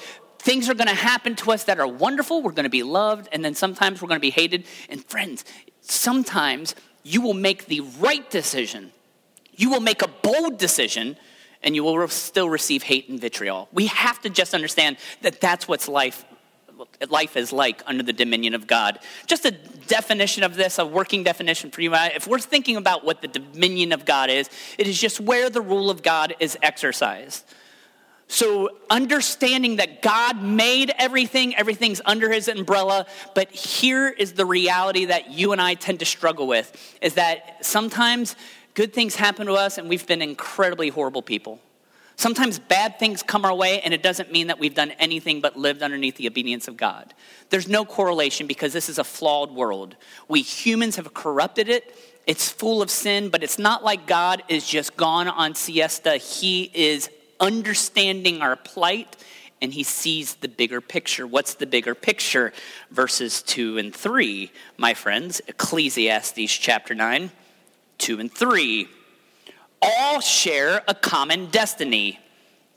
things 0.43 0.69
are 0.69 0.73
going 0.73 0.87
to 0.87 0.93
happen 0.93 1.35
to 1.37 1.51
us 1.51 1.63
that 1.65 1.79
are 1.79 1.87
wonderful. 1.87 2.41
We're 2.41 2.51
going 2.51 2.65
to 2.65 2.69
be 2.69 2.83
loved, 2.83 3.29
and 3.31 3.43
then 3.43 3.55
sometimes 3.55 4.01
we're 4.01 4.09
going 4.09 4.19
to 4.19 4.21
be 4.21 4.29
hated. 4.29 4.65
And 4.89 5.03
friends, 5.03 5.45
sometimes 5.81 6.75
you 7.03 7.21
will 7.21 7.33
make 7.33 7.65
the 7.65 7.81
right 7.99 8.29
decision. 8.29 8.91
You 9.55 9.69
will 9.69 9.81
make 9.81 10.01
a 10.01 10.07
bold 10.07 10.57
decision 10.57 11.17
and 11.61 11.75
you 11.75 11.83
will 11.83 12.07
still 12.09 12.49
receive 12.49 12.83
hate 12.83 13.07
and 13.07 13.19
vitriol. 13.19 13.69
We 13.71 13.87
have 13.87 14.21
to 14.21 14.29
just 14.29 14.53
understand 14.53 14.97
that 15.21 15.39
that's 15.39 15.67
what's 15.67 15.87
life 15.87 16.25
life 17.09 17.37
is 17.37 17.53
like 17.53 17.81
under 17.85 18.03
the 18.03 18.11
dominion 18.11 18.55
of 18.55 18.67
God. 18.67 18.99
Just 19.27 19.45
a 19.45 19.51
definition 19.51 20.43
of 20.43 20.55
this, 20.55 20.79
a 20.79 20.85
working 20.85 21.23
definition 21.23 21.71
for 21.71 21.81
you. 21.81 21.93
If 21.93 22.27
we're 22.27 22.39
thinking 22.39 22.75
about 22.77 23.05
what 23.05 23.21
the 23.21 23.27
dominion 23.27 23.91
of 23.91 24.05
God 24.05 24.29
is, 24.29 24.49
it 24.77 24.87
is 24.87 24.99
just 24.99 25.19
where 25.19 25.49
the 25.49 25.61
rule 25.61 25.89
of 25.89 26.03
God 26.03 26.35
is 26.39 26.57
exercised. 26.61 27.45
So, 28.33 28.71
understanding 28.89 29.75
that 29.75 30.01
God 30.01 30.41
made 30.41 30.91
everything, 30.97 31.55
everything's 31.55 32.01
under 32.03 32.31
his 32.31 32.47
umbrella, 32.47 33.05
but 33.35 33.51
here 33.51 34.09
is 34.09 34.33
the 34.33 34.43
reality 34.43 35.05
that 35.05 35.29
you 35.29 35.51
and 35.51 35.61
I 35.61 35.75
tend 35.75 35.99
to 35.99 36.05
struggle 36.05 36.47
with 36.47 36.97
is 36.99 37.13
that 37.13 37.63
sometimes 37.63 38.35
good 38.73 38.91
things 38.91 39.13
happen 39.13 39.45
to 39.45 39.53
us 39.53 39.77
and 39.77 39.87
we've 39.87 40.07
been 40.07 40.23
incredibly 40.23 40.89
horrible 40.89 41.21
people. 41.21 41.59
Sometimes 42.15 42.57
bad 42.57 42.97
things 42.97 43.21
come 43.21 43.45
our 43.45 43.53
way, 43.53 43.81
and 43.81 43.93
it 43.93 44.01
doesn't 44.01 44.31
mean 44.31 44.47
that 44.47 44.57
we've 44.57 44.73
done 44.73 44.89
anything 44.97 45.39
but 45.39 45.55
lived 45.55 45.83
underneath 45.83 46.15
the 46.15 46.25
obedience 46.25 46.67
of 46.67 46.75
God. 46.75 47.13
There's 47.51 47.67
no 47.67 47.85
correlation 47.85 48.47
because 48.47 48.73
this 48.73 48.89
is 48.89 48.97
a 48.97 49.03
flawed 49.03 49.51
world. 49.51 49.95
We 50.27 50.41
humans 50.41 50.95
have 50.95 51.13
corrupted 51.13 51.69
it. 51.69 51.95
It's 52.25 52.49
full 52.49 52.81
of 52.81 52.89
sin, 52.89 53.29
but 53.29 53.43
it's 53.43 53.59
not 53.59 53.83
like 53.83 54.07
God 54.07 54.41
is 54.49 54.67
just 54.67 54.97
gone 54.97 55.27
on 55.27 55.53
siesta. 55.53 56.17
He 56.17 56.71
is 56.73 57.11
understanding 57.39 58.41
our 58.41 58.55
plight 58.55 59.15
and 59.61 59.73
he 59.73 59.83
sees 59.83 60.35
the 60.35 60.49
bigger 60.49 60.81
picture. 60.81 61.25
What's 61.25 61.55
the 61.55 61.65
bigger 61.65 61.95
picture? 61.95 62.51
Verses 62.91 63.41
2 63.41 63.77
and 63.77 63.95
3, 63.95 64.51
my 64.77 64.93
friends, 64.93 65.41
Ecclesiastes 65.47 66.51
chapter 66.57 66.93
9. 66.93 67.31
2 67.99 68.19
and 68.19 68.31
3 68.31 68.87
all 69.83 70.21
share 70.21 70.81
a 70.87 70.93
common 70.93 71.47
destiny 71.47 72.19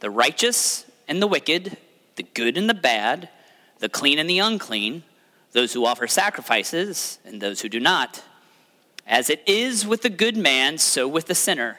the 0.00 0.10
righteous 0.10 0.84
and 1.08 1.22
the 1.22 1.26
wicked, 1.26 1.76
the 2.16 2.22
good 2.22 2.58
and 2.58 2.68
the 2.68 2.74
bad, 2.74 3.28
the 3.78 3.88
clean 3.88 4.18
and 4.18 4.28
the 4.28 4.38
unclean, 4.38 5.02
those 5.52 5.72
who 5.72 5.86
offer 5.86 6.06
sacrifices 6.06 7.18
and 7.24 7.40
those 7.40 7.60
who 7.60 7.68
do 7.68 7.80
not. 7.80 8.22
As 9.06 9.30
it 9.30 9.42
is 9.46 9.86
with 9.86 10.02
the 10.02 10.10
good 10.10 10.36
man, 10.36 10.78
so 10.78 11.08
with 11.08 11.26
the 11.26 11.34
sinner. 11.34 11.78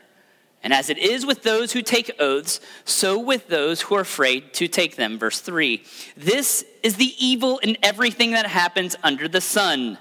And 0.67 0.73
as 0.73 0.89
it 0.89 0.97
is 0.97 1.25
with 1.25 1.43
those 1.43 1.71
who 1.71 1.81
take 1.81 2.11
oaths, 2.19 2.59
so 2.83 3.17
with 3.17 3.47
those 3.47 3.79
who 3.79 3.95
are 3.95 4.01
afraid 4.01 4.53
to 4.55 4.67
take 4.67 4.97
them. 4.97 5.17
Verse 5.17 5.39
3 5.39 5.81
This 6.17 6.65
is 6.83 6.97
the 6.97 7.13
evil 7.25 7.59
in 7.59 7.77
everything 7.81 8.31
that 8.31 8.45
happens 8.45 8.93
under 9.01 9.29
the 9.29 9.39
sun 9.39 9.97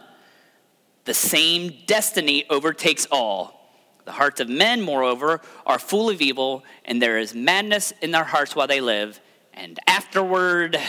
the 1.05 1.15
same 1.15 1.73
destiny 1.87 2.47
overtakes 2.51 3.07
all. 3.13 3.71
The 4.07 4.11
hearts 4.11 4.41
of 4.41 4.49
men, 4.49 4.83
moreover, 4.83 5.41
are 5.65 5.79
full 5.79 6.11
of 6.11 6.21
evil, 6.21 6.65
and 6.85 7.01
there 7.01 7.17
is 7.17 7.33
madness 7.33 7.93
in 8.03 8.11
their 8.11 8.25
hearts 8.25 8.57
while 8.57 8.67
they 8.67 8.81
live, 8.81 9.21
and 9.55 9.79
afterward 9.87 10.81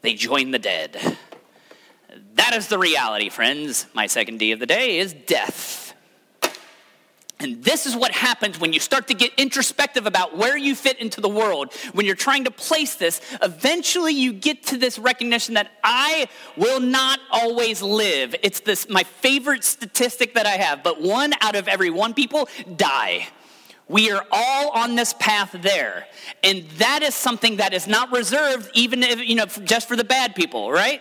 they 0.00 0.14
join 0.14 0.52
the 0.52 0.58
dead. 0.58 1.18
That 2.36 2.54
is 2.54 2.68
the 2.68 2.78
reality, 2.78 3.28
friends. 3.28 3.84
My 3.92 4.06
second 4.06 4.38
D 4.38 4.52
of 4.52 4.58
the 4.58 4.64
day 4.64 5.00
is 5.00 5.12
death. 5.12 5.89
And 7.40 7.64
this 7.64 7.86
is 7.86 7.96
what 7.96 8.12
happens 8.12 8.60
when 8.60 8.72
you 8.72 8.80
start 8.80 9.08
to 9.08 9.14
get 9.14 9.32
introspective 9.38 10.06
about 10.06 10.36
where 10.36 10.56
you 10.56 10.74
fit 10.74 10.98
into 10.98 11.20
the 11.20 11.28
world. 11.28 11.74
When 11.94 12.04
you're 12.04 12.14
trying 12.14 12.44
to 12.44 12.50
place 12.50 12.94
this, 12.94 13.20
eventually 13.42 14.12
you 14.12 14.32
get 14.32 14.62
to 14.64 14.76
this 14.76 14.98
recognition 14.98 15.54
that 15.54 15.70
I 15.82 16.28
will 16.56 16.80
not 16.80 17.18
always 17.30 17.80
live. 17.80 18.34
It's 18.42 18.60
this 18.60 18.88
my 18.88 19.04
favorite 19.04 19.64
statistic 19.64 20.34
that 20.34 20.46
I 20.46 20.50
have, 20.50 20.82
but 20.82 21.00
one 21.00 21.32
out 21.40 21.56
of 21.56 21.66
every 21.66 21.90
one 21.90 22.12
people 22.12 22.48
die. 22.76 23.26
We 23.88 24.12
are 24.12 24.24
all 24.30 24.70
on 24.70 24.94
this 24.94 25.14
path 25.14 25.56
there. 25.62 26.06
And 26.44 26.68
that 26.78 27.02
is 27.02 27.14
something 27.14 27.56
that 27.56 27.72
is 27.72 27.88
not 27.88 28.12
reserved 28.12 28.70
even 28.74 29.02
if, 29.02 29.18
you 29.18 29.34
know, 29.34 29.46
just 29.46 29.88
for 29.88 29.96
the 29.96 30.04
bad 30.04 30.36
people, 30.36 30.70
right? 30.70 31.00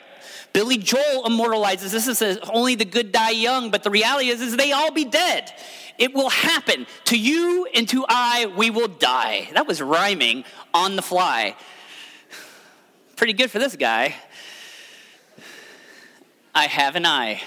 Billy 0.54 0.78
Joel 0.78 1.26
immortalizes 1.26 1.92
this 1.92 2.06
says, 2.18 2.40
only 2.52 2.76
the 2.76 2.86
good 2.86 3.12
die 3.12 3.32
young, 3.32 3.72
but 3.72 3.84
the 3.84 3.90
reality 3.90 4.30
is, 4.30 4.42
is 4.42 4.58
they 4.58 4.72
all 4.72 4.92
be 4.92 5.06
dead. 5.06 5.54
It 5.98 6.14
will 6.14 6.30
happen. 6.30 6.88
To 7.06 7.18
you 7.18 7.68
and 7.76 7.88
to 7.90 8.06
I, 8.08 8.52
we 8.58 8.70
will 8.70 8.88
die. 8.88 9.50
That 9.54 9.68
was 9.68 9.82
rhyming 9.82 10.46
on 10.74 10.96
the 10.96 11.02
fly. 11.02 11.56
Pretty 13.16 13.34
good 13.34 13.52
for 13.52 13.60
this 13.60 13.76
guy. 13.76 14.16
I 16.56 16.68
have 16.68 16.96
an 16.96 17.06
eye. 17.06 17.42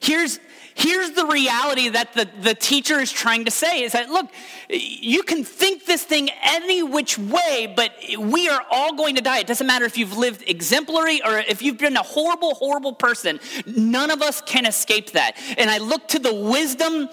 Here's, 0.00 0.38
here's 0.74 1.12
the 1.12 1.26
reality 1.26 1.88
that 1.90 2.12
the, 2.14 2.28
the 2.40 2.54
teacher 2.54 3.00
is 3.00 3.12
trying 3.12 3.44
to 3.44 3.50
say 3.50 3.82
is 3.82 3.92
that, 3.92 4.10
look, 4.10 4.30
you 4.68 5.22
can 5.22 5.44
think 5.44 5.86
this 5.86 6.04
thing 6.04 6.30
any 6.42 6.82
which 6.82 7.18
way, 7.18 7.72
but 7.74 7.92
we 8.18 8.48
are 8.48 8.64
all 8.70 8.94
going 8.94 9.16
to 9.16 9.22
die. 9.22 9.38
It 9.38 9.46
doesn't 9.46 9.66
matter 9.66 9.84
if 9.84 9.96
you've 9.98 10.16
lived 10.16 10.48
exemplary 10.48 11.22
or 11.22 11.38
if 11.38 11.62
you've 11.62 11.78
been 11.78 11.96
a 11.96 12.02
horrible, 12.02 12.54
horrible 12.54 12.92
person. 12.92 13.40
None 13.66 14.10
of 14.10 14.22
us 14.22 14.40
can 14.40 14.66
escape 14.66 15.12
that. 15.12 15.36
And 15.58 15.70
I 15.70 15.78
look 15.78 16.08
to 16.08 16.18
the 16.18 16.34
wisdom 16.34 17.08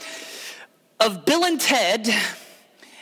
of 1.00 1.26
Bill 1.26 1.46
and 1.46 1.60
Ted 1.60 2.10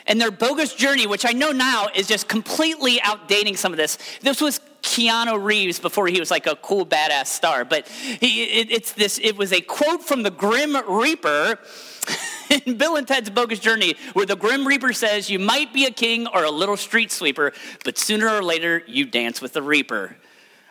and 0.06 0.20
their 0.20 0.30
bogus 0.30 0.74
journey, 0.74 1.06
which 1.06 1.26
I 1.26 1.32
know 1.32 1.52
now 1.52 1.88
is 1.94 2.06
just 2.06 2.28
completely 2.28 2.98
outdating 2.98 3.56
some 3.56 3.72
of 3.72 3.76
this. 3.76 3.98
This 4.22 4.40
was 4.40 4.60
Keanu 4.98 5.42
Reeves 5.42 5.78
before 5.78 6.08
he 6.08 6.18
was 6.18 6.30
like 6.30 6.46
a 6.46 6.56
cool 6.56 6.84
badass 6.84 7.26
star, 7.26 7.64
but 7.64 7.86
he, 7.88 8.42
it, 8.44 8.70
it's 8.70 8.92
this. 8.92 9.20
It 9.22 9.36
was 9.36 9.52
a 9.52 9.60
quote 9.60 10.02
from 10.02 10.22
the 10.22 10.30
Grim 10.30 10.76
Reaper. 10.88 11.58
in 12.64 12.78
Bill 12.78 12.96
and 12.96 13.06
Ted's 13.06 13.28
Bogus 13.28 13.58
Journey, 13.58 13.94
where 14.14 14.24
the 14.24 14.34
Grim 14.34 14.66
Reaper 14.66 14.94
says, 14.94 15.28
You 15.28 15.38
might 15.38 15.74
be 15.74 15.84
a 15.84 15.90
king 15.90 16.26
or 16.26 16.44
a 16.44 16.50
little 16.50 16.78
street 16.78 17.12
sweeper, 17.12 17.52
but 17.84 17.98
sooner 17.98 18.26
or 18.26 18.42
later 18.42 18.82
you 18.86 19.04
dance 19.04 19.42
with 19.42 19.52
the 19.52 19.60
Reaper. 19.60 20.16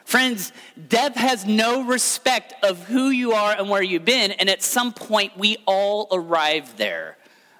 Friends, 0.03 0.51
death 0.87 1.15
has 1.15 1.45
no 1.45 1.83
respect 1.83 2.55
of 2.63 2.83
who 2.85 3.09
you 3.09 3.33
are 3.33 3.51
and 3.51 3.69
where 3.69 3.83
you've 3.83 4.05
been, 4.05 4.31
and 4.31 4.49
at 4.49 4.63
some 4.63 4.91
point 4.91 5.37
we 5.37 5.57
all 5.67 6.07
arrive 6.11 6.77
there. 6.77 7.17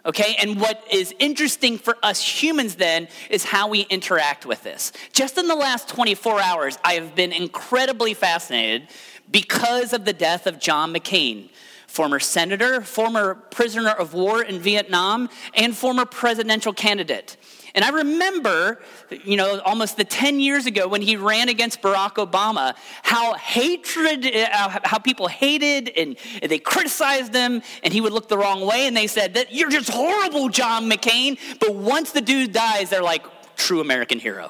Okay, 0.07 0.37
and 0.39 0.57
what 0.57 0.81
is 0.89 1.13
interesting 1.19 1.77
for 1.77 1.97
us 2.01 2.25
humans 2.25 2.75
then 2.75 3.09
is 3.29 3.43
how 3.43 3.67
we 3.67 3.81
interact 3.81 4.45
with 4.45 4.63
this. 4.63 4.93
Just 5.11 5.37
in 5.37 5.49
the 5.49 5.55
last 5.55 5.89
24 5.89 6.39
hours, 6.39 6.77
I 6.85 6.93
have 6.93 7.13
been 7.13 7.33
incredibly 7.33 8.13
fascinated 8.13 8.87
because 9.29 9.91
of 9.91 10.05
the 10.05 10.13
death 10.13 10.47
of 10.47 10.59
John 10.59 10.93
McCain, 10.93 11.49
former 11.87 12.21
senator, 12.21 12.79
former 12.79 13.35
prisoner 13.35 13.89
of 13.89 14.13
war 14.13 14.41
in 14.41 14.59
Vietnam, 14.59 15.27
and 15.53 15.75
former 15.75 16.05
presidential 16.05 16.71
candidate. 16.71 17.35
And 17.77 17.85
I 17.85 17.89
remember, 17.89 18.79
you 19.23 19.37
know, 19.37 19.59
almost 19.59 19.97
the 19.97 20.03
10 20.03 20.39
years 20.39 20.65
ago 20.65 20.87
when 20.87 21.03
he 21.03 21.15
ran 21.15 21.47
against 21.47 21.79
Barack 21.79 22.15
Obama, 22.15 22.75
how 23.03 23.35
hatred, 23.35 24.25
uh, 24.25 24.79
how 24.83 24.97
people 24.97 25.27
hated 25.27 25.89
and 25.89 26.17
they 26.41 26.57
criticized 26.57 27.35
him 27.35 27.61
and 27.83 27.93
he 27.93 28.01
would 28.01 28.13
look 28.13 28.29
the 28.29 28.37
wrong 28.37 28.65
way 28.65 28.87
and 28.87 28.97
they 28.97 29.05
said 29.05 29.35
that 29.35 29.53
you're 29.53 29.69
just 29.69 29.91
horrible, 29.91 30.49
John 30.49 30.89
McCain. 30.89 31.37
But 31.59 31.75
once 31.75 32.13
the 32.13 32.21
dude 32.21 32.51
dies, 32.51 32.89
they're 32.89 33.03
like, 33.03 33.23
true 33.55 33.79
American 33.79 34.17
hero, 34.17 34.49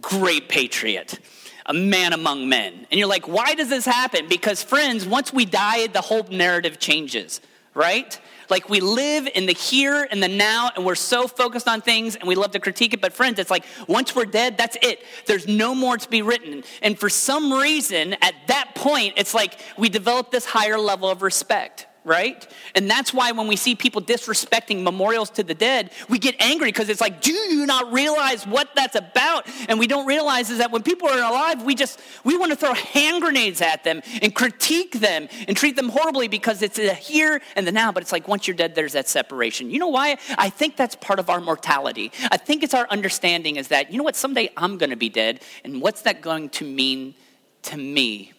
great 0.00 0.48
patriot 0.48 1.20
a 1.66 1.72
man 1.72 2.12
among 2.12 2.46
men. 2.46 2.86
And 2.90 2.98
you're 2.98 3.08
like, 3.08 3.26
why 3.26 3.54
does 3.54 3.70
this 3.70 3.86
happen? 3.86 4.28
Because, 4.28 4.62
friends, 4.62 5.06
once 5.06 5.32
we 5.32 5.46
die, 5.46 5.86
the 5.86 6.02
whole 6.02 6.24
narrative 6.24 6.78
changes, 6.78 7.40
right? 7.74 8.18
Like 8.50 8.68
we 8.68 8.80
live 8.80 9.28
in 9.34 9.46
the 9.46 9.52
here 9.52 10.06
and 10.10 10.22
the 10.22 10.28
now, 10.28 10.70
and 10.76 10.84
we're 10.84 10.94
so 10.94 11.26
focused 11.26 11.68
on 11.68 11.80
things 11.80 12.16
and 12.16 12.28
we 12.28 12.34
love 12.34 12.52
to 12.52 12.60
critique 12.60 12.94
it. 12.94 13.00
But, 13.00 13.12
friends, 13.12 13.38
it's 13.38 13.50
like 13.50 13.64
once 13.88 14.14
we're 14.14 14.24
dead, 14.26 14.56
that's 14.56 14.76
it. 14.82 15.00
There's 15.26 15.48
no 15.48 15.74
more 15.74 15.96
to 15.96 16.08
be 16.08 16.22
written. 16.22 16.64
And 16.82 16.98
for 16.98 17.08
some 17.08 17.52
reason, 17.52 18.14
at 18.14 18.34
that 18.46 18.74
point, 18.74 19.14
it's 19.16 19.34
like 19.34 19.58
we 19.76 19.88
develop 19.88 20.30
this 20.30 20.44
higher 20.44 20.78
level 20.78 21.08
of 21.08 21.22
respect 21.22 21.86
right? 22.04 22.46
And 22.74 22.90
that's 22.90 23.14
why 23.14 23.32
when 23.32 23.46
we 23.46 23.56
see 23.56 23.74
people 23.74 24.02
disrespecting 24.02 24.82
memorials 24.82 25.30
to 25.30 25.42
the 25.42 25.54
dead, 25.54 25.90
we 26.08 26.18
get 26.18 26.34
angry 26.38 26.68
because 26.68 26.90
it's 26.90 27.00
like, 27.00 27.22
do 27.22 27.32
you 27.32 27.64
not 27.64 27.90
realize 27.92 28.46
what 28.46 28.68
that's 28.74 28.94
about? 28.94 29.46
And 29.68 29.78
we 29.78 29.86
don't 29.86 30.06
realize 30.06 30.50
is 30.50 30.58
that 30.58 30.70
when 30.70 30.82
people 30.82 31.08
are 31.08 31.18
alive, 31.18 31.62
we 31.62 31.74
just 31.74 31.98
we 32.22 32.36
want 32.36 32.52
to 32.52 32.56
throw 32.56 32.74
hand 32.74 33.22
grenades 33.22 33.62
at 33.62 33.84
them 33.84 34.02
and 34.20 34.34
critique 34.34 35.00
them 35.00 35.28
and 35.48 35.56
treat 35.56 35.76
them 35.76 35.88
horribly 35.88 36.28
because 36.28 36.60
it's 36.60 36.76
the 36.76 36.92
here 36.92 37.40
and 37.56 37.66
the 37.66 37.72
now. 37.72 37.90
But 37.90 38.02
it's 38.02 38.12
like 38.12 38.28
once 38.28 38.46
you're 38.46 38.56
dead, 38.56 38.74
there's 38.74 38.92
that 38.92 39.08
separation. 39.08 39.70
You 39.70 39.78
know 39.78 39.88
why? 39.88 40.18
I 40.36 40.50
think 40.50 40.76
that's 40.76 40.96
part 40.96 41.18
of 41.18 41.30
our 41.30 41.40
mortality. 41.40 42.12
I 42.30 42.36
think 42.36 42.62
it's 42.62 42.74
our 42.74 42.86
understanding 42.90 43.56
is 43.56 43.68
that 43.68 43.90
you 43.90 43.96
know 43.96 44.04
what? 44.04 44.16
Someday 44.16 44.50
I'm 44.58 44.76
going 44.76 44.90
to 44.90 44.96
be 44.96 45.08
dead, 45.08 45.40
and 45.64 45.80
what's 45.80 46.02
that 46.02 46.20
going 46.20 46.50
to 46.50 46.64
mean 46.64 47.14
to 47.62 47.78
me, 47.78 48.32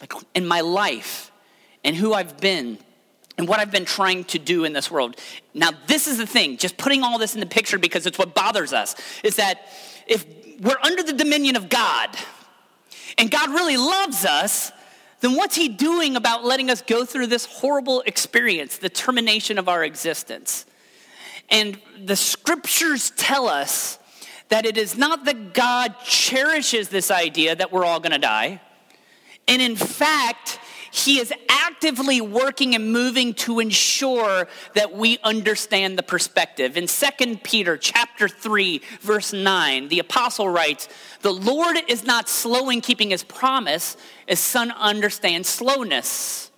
like 0.00 0.12
in 0.34 0.46
my 0.46 0.60
life, 0.60 1.30
and 1.84 1.94
who 1.94 2.12
I've 2.12 2.40
been 2.40 2.78
and 3.38 3.46
what 3.46 3.60
I've 3.60 3.70
been 3.70 3.84
trying 3.84 4.24
to 4.24 4.38
do 4.38 4.64
in 4.64 4.72
this 4.72 4.90
world. 4.90 5.16
Now, 5.52 5.70
this 5.86 6.06
is 6.06 6.18
the 6.18 6.26
thing, 6.26 6.56
just 6.56 6.76
putting 6.76 7.02
all 7.02 7.18
this 7.18 7.34
in 7.34 7.40
the 7.40 7.46
picture 7.46 7.78
because 7.78 8.06
it's 8.06 8.18
what 8.18 8.34
bothers 8.34 8.72
us, 8.72 8.94
is 9.22 9.36
that 9.36 9.68
if 10.06 10.24
we're 10.60 10.78
under 10.82 11.02
the 11.02 11.12
dominion 11.12 11.56
of 11.56 11.68
God 11.68 12.10
and 13.18 13.30
God 13.30 13.50
really 13.50 13.76
loves 13.76 14.24
us, 14.24 14.72
then 15.20 15.34
what's 15.34 15.56
He 15.56 15.68
doing 15.68 16.16
about 16.16 16.44
letting 16.44 16.70
us 16.70 16.82
go 16.82 17.04
through 17.04 17.26
this 17.26 17.46
horrible 17.46 18.02
experience, 18.06 18.78
the 18.78 18.88
termination 18.88 19.58
of 19.58 19.68
our 19.68 19.84
existence? 19.84 20.66
And 21.50 21.78
the 22.04 22.16
scriptures 22.16 23.12
tell 23.16 23.48
us 23.48 23.98
that 24.48 24.64
it 24.64 24.76
is 24.76 24.96
not 24.96 25.24
that 25.24 25.54
God 25.54 25.94
cherishes 26.04 26.88
this 26.88 27.10
idea 27.10 27.54
that 27.56 27.72
we're 27.72 27.84
all 27.84 28.00
gonna 28.00 28.18
die. 28.18 28.60
And 29.48 29.62
in 29.62 29.76
fact, 29.76 30.58
he 30.96 31.20
is 31.20 31.32
actively 31.50 32.22
working 32.22 32.74
and 32.74 32.90
moving 32.90 33.34
to 33.34 33.60
ensure 33.60 34.48
that 34.74 34.94
we 34.94 35.18
understand 35.22 35.98
the 35.98 36.02
perspective. 36.02 36.76
In 36.76 36.86
2 36.86 37.36
Peter 37.42 37.76
chapter 37.76 38.28
3 38.28 38.80
verse 39.00 39.32
9, 39.32 39.88
the 39.88 39.98
apostle 39.98 40.48
writes, 40.48 40.88
"The 41.20 41.34
Lord 41.34 41.76
is 41.86 42.04
not 42.04 42.30
slow 42.30 42.70
in 42.70 42.80
keeping 42.80 43.10
his 43.10 43.22
promise, 43.22 43.96
as 44.26 44.40
some 44.40 44.70
understand 44.70 45.44
slowness. 45.44 46.50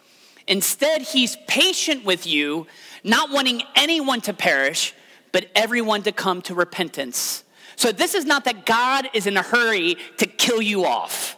Instead, 0.47 1.03
he's 1.03 1.37
patient 1.49 2.05
with 2.05 2.27
you, 2.27 2.67
not 3.03 3.31
wanting 3.31 3.65
anyone 3.75 4.21
to 4.21 4.33
perish, 4.33 4.95
but 5.33 5.51
everyone 5.57 6.03
to 6.05 6.13
come 6.13 6.43
to 6.43 6.55
repentance." 6.55 7.43
So 7.75 7.91
this 7.93 8.15
is 8.15 8.25
not 8.25 8.45
that 8.45 8.67
God 8.67 9.11
is 9.13 9.27
in 9.27 9.37
a 9.37 9.43
hurry 9.43 9.97
to 10.19 10.27
kill 10.27 10.63
you 10.63 10.85
off. 10.85 11.37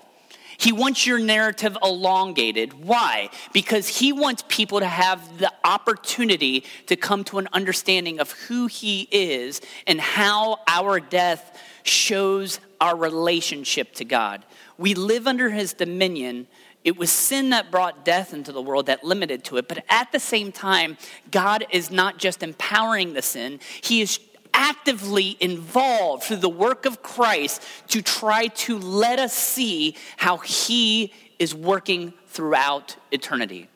He 0.61 0.73
wants 0.73 1.07
your 1.07 1.19
narrative 1.19 1.79
elongated. 1.83 2.85
Why? 2.85 3.31
Because 3.55 3.88
he 3.88 4.12
wants 4.12 4.45
people 4.47 4.81
to 4.81 4.87
have 4.87 5.38
the 5.38 5.50
opportunity 5.64 6.64
to 6.87 6.97
come 6.97 7.25
to 7.25 7.38
an 7.38 7.49
understanding 7.55 8.21
of 8.21 8.33
who 8.33 8.67
he 8.67 9.09
is 9.11 9.62
and 9.87 9.99
how 9.99 10.59
our 10.69 11.00
death 11.00 11.59
shows 11.83 12.61
our 12.79 12.95
relationship 12.95 13.95
to 13.95 14.05
God. 14.05 14.45
We 14.76 14.93
live 14.93 15.26
under 15.26 15.49
his 15.49 15.73
dominion. 15.73 16.47
It 16.85 16.99
was 16.99 17.11
sin 17.11 17.50
that 17.50 17.71
brought 17.71 18.05
death 18.05 18.35
into 18.35 18.52
the 18.52 18.61
world 18.61 18.85
that 18.85 19.02
limited 19.02 19.45
to 19.45 19.57
it. 19.57 19.67
But 19.67 19.83
at 19.88 20.12
the 20.12 20.21
same 20.21 20.52
time, 20.52 20.99
God 21.31 21.64
is 21.71 21.90
not 21.90 22.19
just 22.19 22.43
empowering 22.43 23.14
the 23.14 23.23
sin, 23.23 23.61
He 23.83 24.02
is 24.02 24.21
actively 24.54 25.37
involved 25.40 26.25
through 26.25 26.37
the 26.37 26.49
work 26.49 26.87
of 26.87 27.02
Christ 27.02 27.62
to 27.88 28.02
try 28.02 28.49
to 28.49 28.78
let 28.78 29.19
us 29.19 29.33
see 29.33 29.97
how 30.16 30.38
He 30.38 31.12
is 31.38 31.54
working 31.54 32.12
throughout 32.26 32.97
eternity. 33.11 33.69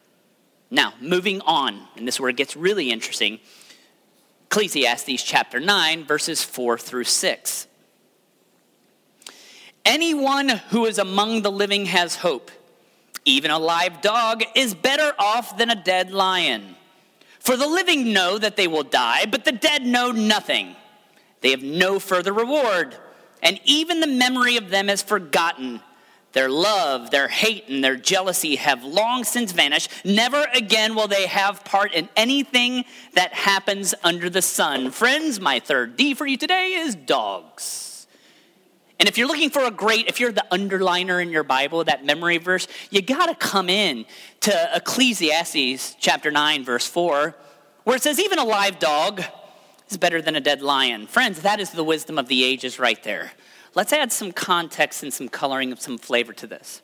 Now, 0.70 0.94
moving 1.00 1.40
on, 1.42 1.80
and 1.96 2.06
this 2.06 2.16
is 2.16 2.20
where 2.20 2.30
it 2.30 2.36
gets 2.36 2.56
really 2.56 2.90
interesting 2.90 3.40
Ecclesiastes 4.46 5.20
chapter 5.24 5.58
9, 5.58 6.04
verses 6.04 6.44
4 6.44 6.78
through 6.78 7.02
6. 7.02 7.66
Anyone 9.84 10.48
who 10.48 10.86
is 10.86 10.98
among 10.98 11.42
the 11.42 11.50
living 11.50 11.86
has 11.86 12.14
hope. 12.14 12.52
Even 13.24 13.50
a 13.50 13.58
live 13.58 14.00
dog 14.00 14.44
is 14.54 14.72
better 14.72 15.12
off 15.18 15.58
than 15.58 15.70
a 15.70 15.74
dead 15.74 16.12
lion. 16.12 16.76
For 17.44 17.58
the 17.58 17.66
living 17.66 18.14
know 18.14 18.38
that 18.38 18.56
they 18.56 18.66
will 18.66 18.84
die, 18.84 19.26
but 19.26 19.44
the 19.44 19.52
dead 19.52 19.84
know 19.84 20.10
nothing. 20.12 20.76
They 21.42 21.50
have 21.50 21.62
no 21.62 21.98
further 21.98 22.32
reward, 22.32 22.96
and 23.42 23.60
even 23.64 24.00
the 24.00 24.06
memory 24.06 24.56
of 24.56 24.70
them 24.70 24.88
is 24.88 25.02
forgotten. 25.02 25.82
Their 26.32 26.48
love, 26.48 27.10
their 27.10 27.28
hate, 27.28 27.68
and 27.68 27.84
their 27.84 27.96
jealousy 27.96 28.56
have 28.56 28.82
long 28.82 29.24
since 29.24 29.52
vanished. 29.52 29.90
Never 30.06 30.46
again 30.54 30.94
will 30.94 31.06
they 31.06 31.26
have 31.26 31.64
part 31.66 31.92
in 31.92 32.08
anything 32.16 32.86
that 33.12 33.34
happens 33.34 33.94
under 34.02 34.30
the 34.30 34.42
sun. 34.42 34.90
Friends, 34.90 35.38
my 35.38 35.60
third 35.60 35.98
D 35.98 36.14
for 36.14 36.26
you 36.26 36.38
today 36.38 36.72
is 36.72 36.94
dogs. 36.94 37.93
And 39.00 39.08
if 39.08 39.18
you're 39.18 39.26
looking 39.26 39.50
for 39.50 39.64
a 39.64 39.70
great, 39.70 40.06
if 40.06 40.20
you're 40.20 40.32
the 40.32 40.46
underliner 40.52 41.20
in 41.20 41.30
your 41.30 41.42
Bible, 41.42 41.84
that 41.84 42.04
memory 42.04 42.38
verse, 42.38 42.68
you 42.90 43.02
got 43.02 43.26
to 43.26 43.34
come 43.34 43.68
in 43.68 44.06
to 44.40 44.70
Ecclesiastes 44.74 45.96
chapter 45.98 46.30
9, 46.30 46.64
verse 46.64 46.86
4, 46.86 47.34
where 47.82 47.96
it 47.96 48.02
says, 48.02 48.20
Even 48.20 48.38
a 48.38 48.44
live 48.44 48.78
dog 48.78 49.22
is 49.88 49.96
better 49.96 50.22
than 50.22 50.36
a 50.36 50.40
dead 50.40 50.62
lion. 50.62 51.06
Friends, 51.06 51.42
that 51.42 51.60
is 51.60 51.70
the 51.70 51.84
wisdom 51.84 52.18
of 52.18 52.28
the 52.28 52.44
ages 52.44 52.78
right 52.78 53.02
there. 53.02 53.32
Let's 53.74 53.92
add 53.92 54.12
some 54.12 54.30
context 54.30 55.02
and 55.02 55.12
some 55.12 55.28
coloring 55.28 55.72
and 55.72 55.80
some 55.80 55.98
flavor 55.98 56.32
to 56.34 56.46
this. 56.46 56.80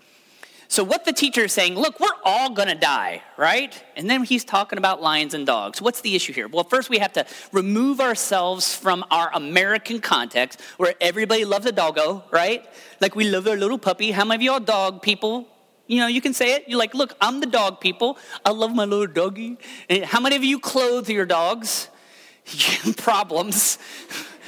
So, 0.71 0.85
what 0.85 1.05
the 1.05 1.13
teacher 1.13 1.47
is 1.47 1.53
saying, 1.53 1.75
look, 1.75 1.99
we're 1.99 2.07
all 2.25 2.51
gonna 2.51 2.77
die, 2.77 3.25
right? 3.37 3.83
And 3.97 4.09
then 4.09 4.23
he's 4.23 4.45
talking 4.45 4.79
about 4.79 5.03
lions 5.03 5.35
and 5.35 5.45
dogs. 5.45 5.83
What's 5.83 6.01
the 6.01 6.15
issue 6.15 6.33
here? 6.33 6.47
Well, 6.47 6.63
first 6.63 6.89
we 6.89 6.99
have 6.99 7.13
to 7.15 7.27
remove 7.51 8.01
ourselves 8.01 8.73
from 8.73 9.05
our 9.11 9.33
American 9.35 9.99
context 9.99 10.61
where 10.77 10.95
everybody 11.01 11.45
loves 11.45 11.67
a 11.67 11.73
doggo, 11.73 12.23
right? 12.31 12.65
Like 13.01 13.17
we 13.17 13.25
love 13.25 13.49
our 13.49 13.57
little 13.57 13.79
puppy. 13.79 14.13
How 14.13 14.25
many 14.25 14.37
of 14.37 14.43
y'all 14.43 14.65
dog 14.65 15.03
people? 15.03 15.49
You 15.89 15.99
know, 15.99 16.07
you 16.07 16.21
can 16.21 16.35
say 16.35 16.55
it. 16.55 16.69
You're 16.69 16.79
like, 16.79 16.95
look, 16.95 17.17
I'm 17.21 17.41
the 17.41 17.47
dog 17.47 17.81
people. 17.81 18.17
I 18.45 18.51
love 18.51 18.73
my 18.73 18.85
little 18.85 19.09
doggy. 19.09 19.59
how 20.05 20.21
many 20.21 20.37
of 20.37 20.45
you 20.45 20.61
clothe 20.61 21.09
your 21.09 21.27
dogs? 21.27 21.89
Problems. 22.97 23.77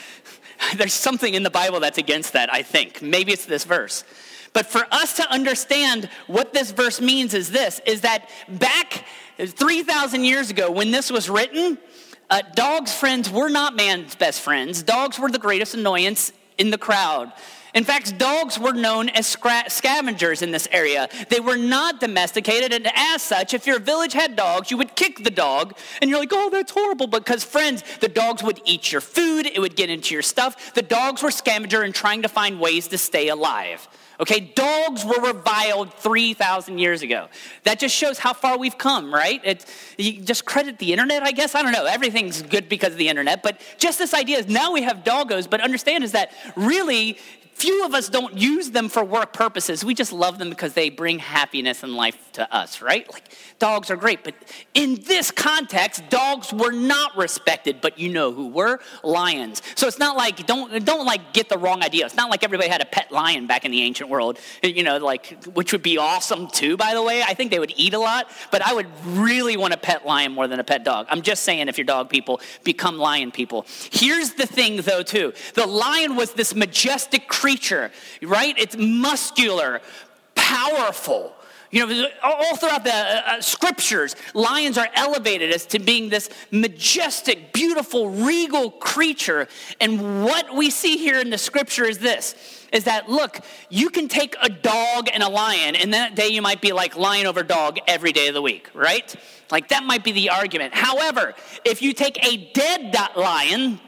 There's 0.76 0.95
something 0.95 1.35
in 1.35 1.43
the 1.43 1.50
Bible 1.50 1.81
that's 1.81 1.99
against 1.99 2.35
that, 2.35 2.55
I 2.55 2.62
think. 2.62 3.02
Maybe 3.02 3.33
it's 3.33 3.45
this 3.45 3.64
verse. 3.64 4.05
But 4.52 4.66
for 4.66 4.87
us 4.90 5.16
to 5.16 5.30
understand 5.30 6.09
what 6.26 6.52
this 6.52 6.71
verse 6.73 7.00
means 7.00 7.35
is 7.35 7.50
this 7.50 7.80
is 7.87 8.02
that 8.02 8.28
back 8.49 9.04
3,000 9.38 10.25
years 10.25 10.50
ago 10.50 10.71
when 10.71 10.90
this 10.90 11.11
was 11.11 11.30
written, 11.30 11.78
uh, 12.30 12.42
dogs' 12.54 12.94
friends 12.94 13.30
were 13.30 13.49
not 13.49 13.76
man's 13.76 14.14
best 14.14 14.40
friends. 14.40 14.82
Dogs 14.82 15.18
were 15.18 15.30
the 15.30 15.38
greatest 15.38 15.75
annoyance 15.75 16.32
in 16.59 16.71
the 16.71 16.78
crowd. 16.78 17.32
In 17.75 17.85
fact, 17.85 18.18
dogs 18.18 18.59
were 18.59 18.75
known 18.75 19.09
as 19.09 19.26
scavengers 19.26 20.42
in 20.42 20.50
this 20.50 20.68
area. 20.73 21.09
They 21.30 21.40
were 21.40 21.56
not 21.56 22.00
domesticated, 22.00 22.73
and 22.73 22.87
as 22.94 23.23
such, 23.23 23.54
if 23.54 23.66
your 23.66 23.78
village 23.78 24.12
had 24.12 24.37
dogs, 24.37 24.71
you 24.71 24.76
would 24.76 24.94
kick 24.94 25.25
the 25.25 25.30
dog, 25.30 25.75
and 26.00 26.11
you're 26.11 26.18
like, 26.21 26.32
oh, 26.32 26.50
that's 26.50 26.71
horrible. 26.71 27.06
Because, 27.06 27.44
friends, 27.44 27.82
the 28.00 28.09
dogs 28.09 28.42
would 28.42 28.61
eat 28.66 28.92
your 28.92 29.00
food, 29.00 29.47
it 29.47 29.59
would 29.59 29.75
get 29.75 29.88
into 29.88 30.14
your 30.14 30.23
stuff. 30.23 30.75
The 30.75 30.82
dogs 30.82 31.23
were 31.23 31.30
scavenger 31.30 31.82
and 31.82 31.94
trying 31.94 32.23
to 32.23 32.28
find 32.28 32.61
ways 32.61 32.88
to 32.88 32.99
stay 32.99 33.28
alive. 33.28 33.88
Okay, 34.23 34.38
dogs 34.38 35.05
were 35.05 35.21
reviled 35.21 35.93
3,000 35.95 36.79
years 36.79 37.02
ago. 37.02 37.26
That 37.64 37.81
just 37.81 37.93
shows 37.93 38.19
how 38.19 38.33
far 38.33 38.57
we've 38.57 38.79
come, 38.79 39.12
right? 39.12 39.41
It, 39.43 39.67
you 39.99 40.23
just 40.23 40.45
credit 40.45 40.79
the 40.79 40.93
internet, 40.93 41.25
I 41.25 41.33
guess. 41.33 41.57
I 41.57 41.62
don't 41.62 41.73
know. 41.73 41.87
Everything's 41.87 42.41
good 42.41 42.69
because 42.69 42.93
of 42.93 42.99
the 42.99 43.09
internet. 43.09 43.43
But 43.43 43.61
just 43.79 43.99
this 43.99 44.14
idea 44.14 44.38
is 44.38 44.47
now 44.47 44.73
we 44.73 44.83
have 44.83 44.99
doggos, 44.99 45.50
but 45.50 45.61
understand 45.61 46.05
is 46.05 46.12
that 46.12 46.31
really 46.55 47.19
few 47.54 47.85
of 47.85 47.94
us 47.94 48.09
don't 48.09 48.37
use 48.37 48.71
them 48.71 48.88
for 48.88 49.04
work 49.04 49.32
purposes. 49.32 49.85
We 49.85 49.94
just 49.94 50.12
love 50.12 50.38
them 50.38 50.50
because 50.50 50.73
they 50.75 50.90
bring 50.90 51.18
happiness 51.18 51.82
and 51.82 51.94
life 51.94 52.16
to 52.32 52.54
us, 52.54 52.82
right? 52.82 53.11
Like 53.12 53.25
dogs 53.59 53.90
are 53.90 53.97
great, 53.97 54.25
but 54.25 54.35
in 54.75 54.97
this 55.06 55.30
context, 55.30 56.02
dogs 56.09 56.52
were 56.52 56.73
not 56.73 57.16
respected, 57.16 57.80
but 57.80 57.99
you 57.99 58.09
know 58.09 58.32
who 58.32 58.49
were? 58.49 58.80
Lions. 59.04 59.62
So 59.75 59.87
it's 59.87 59.99
not 59.99 60.16
like 60.16 60.47
don't 60.47 60.85
don't 60.85 61.06
like 61.06 61.32
get 61.32 61.49
the 61.49 61.59
wrong 61.59 61.82
idea. 61.82 62.06
It's 62.06 62.16
not 62.16 62.30
like 62.30 62.42
everybody 62.42 62.68
had 62.68 62.80
a 62.80 62.87
pet 62.87 63.12
lion 63.12 63.47
back 63.47 63.64
in 63.64 63.71
the 63.71 63.82
ancient 63.82 64.09
world, 64.09 64.38
you 64.62 64.82
know, 64.82 64.99
like 64.99 65.44
which 65.54 65.73
would 65.73 65.82
be 65.82 65.99
awesome 65.99 66.49
too, 66.49 66.76
by 66.76 66.94
the 66.94 67.02
way. 67.02 67.23
I 67.23 67.35
think 67.35 67.50
they 67.50 67.59
would 67.59 67.75
eat 67.76 67.94
a 67.94 67.99
lot, 67.99 68.30
but 68.50 68.62
I 68.62 68.73
would 68.73 68.87
really 69.06 69.56
want 69.56 69.75
a 69.75 69.76
pet 69.76 70.06
lion 70.06 70.32
more 70.32 70.49
than 70.49 70.59
a 70.59 70.64
pet 70.64 70.85
dog. 70.85 71.06
I'm 71.11 71.23
just 71.23 71.42
saying 71.42 71.68
if 71.68 71.78
you're 71.78 71.85
dog 71.85 72.09
people, 72.09 72.40
become 72.64 72.99
lion 72.99 73.30
people. 73.30 73.66
Here's 73.90 74.32
the 74.32 74.47
thing 74.47 74.78
though 74.78 75.02
too. 75.02 75.32
The 75.54 75.66
lion 75.66 76.16
was 76.16 76.32
this 76.32 76.54
majestic 76.54 77.28
creature, 77.28 77.41
right? 78.23 78.54
It's 78.58 78.76
muscular, 78.76 79.80
powerful. 80.34 81.34
You 81.73 81.86
know, 81.86 82.08
all 82.23 82.56
throughout 82.56 82.84
the 82.84 82.95
uh, 82.95 83.23
uh, 83.26 83.40
scriptures, 83.40 84.14
lions 84.34 84.76
are 84.76 84.88
elevated 84.95 85.50
as 85.54 85.64
to 85.67 85.78
being 85.78 86.10
this 86.10 86.28
majestic, 86.50 87.54
beautiful, 87.54 88.10
regal 88.10 88.71
creature. 88.71 89.49
And 89.80 90.23
what 90.23 90.54
we 90.54 90.69
see 90.69 90.99
here 90.99 91.19
in 91.19 91.30
the 91.30 91.38
scripture 91.38 91.84
is 91.84 91.99
this 91.99 92.34
is 92.73 92.84
that 92.84 93.08
look, 93.08 93.40
you 93.69 93.90
can 93.90 94.08
take 94.08 94.34
a 94.43 94.49
dog 94.49 95.08
and 95.12 95.23
a 95.23 95.28
lion, 95.28 95.76
and 95.76 95.95
that 95.95 96.14
day 96.14 96.28
you 96.28 96.43
might 96.43 96.60
be 96.60 96.73
like 96.73 96.97
lion 96.97 97.26
over 97.26 97.43
dog 97.43 97.78
every 97.86 98.12
day 98.12 98.28
of 98.28 98.34
the 98.34 98.43
week, 98.43 98.69
right? 98.75 99.14
Like 99.50 99.69
that 99.69 99.84
might 99.84 100.04
be 100.04 100.12
the 100.12 100.30
argument. 100.30 100.75
However, 100.75 101.34
if 101.64 101.82
you 101.82 101.93
take 101.93 102.23
a 102.25 102.50
dead 102.52 102.93
lion, 103.17 103.80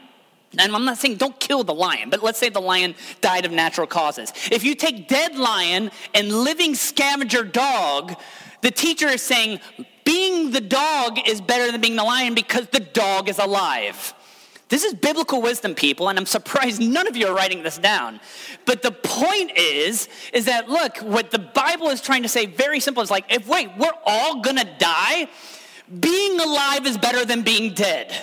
and 0.59 0.75
I'm 0.75 0.85
not 0.85 0.97
saying 0.97 1.17
don't 1.17 1.39
kill 1.39 1.63
the 1.63 1.73
lion, 1.73 2.09
but 2.09 2.23
let's 2.23 2.39
say 2.39 2.49
the 2.49 2.61
lion 2.61 2.95
died 3.21 3.45
of 3.45 3.51
natural 3.51 3.87
causes. 3.87 4.33
If 4.51 4.63
you 4.63 4.75
take 4.75 5.07
dead 5.07 5.37
lion 5.37 5.91
and 6.13 6.31
living 6.31 6.75
scavenger 6.75 7.43
dog, 7.43 8.15
the 8.61 8.71
teacher 8.71 9.07
is 9.07 9.21
saying 9.21 9.59
being 10.03 10.51
the 10.51 10.61
dog 10.61 11.19
is 11.27 11.41
better 11.41 11.71
than 11.71 11.81
being 11.81 11.95
the 11.95 12.03
lion 12.03 12.35
because 12.35 12.67
the 12.67 12.79
dog 12.79 13.29
is 13.29 13.39
alive. 13.39 14.13
This 14.67 14.83
is 14.83 14.93
biblical 14.95 15.41
wisdom, 15.41 15.75
people, 15.75 16.09
and 16.09 16.17
I'm 16.17 16.25
surprised 16.25 16.81
none 16.95 17.07
of 17.07 17.15
you 17.15 17.27
are 17.27 17.35
writing 17.35 17.63
this 17.63 17.77
down. 17.77 18.19
But 18.65 18.81
the 18.81 18.91
point 18.91 19.51
is, 19.55 20.09
is 20.33 20.45
that 20.45 20.69
look, 20.69 20.97
what 20.97 21.31
the 21.31 21.39
Bible 21.39 21.89
is 21.89 22.01
trying 22.01 22.23
to 22.23 22.29
say 22.29 22.45
very 22.45 22.79
simple 22.79 23.03
is 23.03 23.11
like, 23.11 23.25
if 23.29 23.47
wait, 23.47 23.69
we're 23.77 23.93
all 24.05 24.41
gonna 24.41 24.77
die, 24.77 25.27
being 25.99 26.39
alive 26.39 26.85
is 26.87 26.97
better 26.97 27.25
than 27.25 27.43
being 27.43 27.73
dead. 27.73 28.15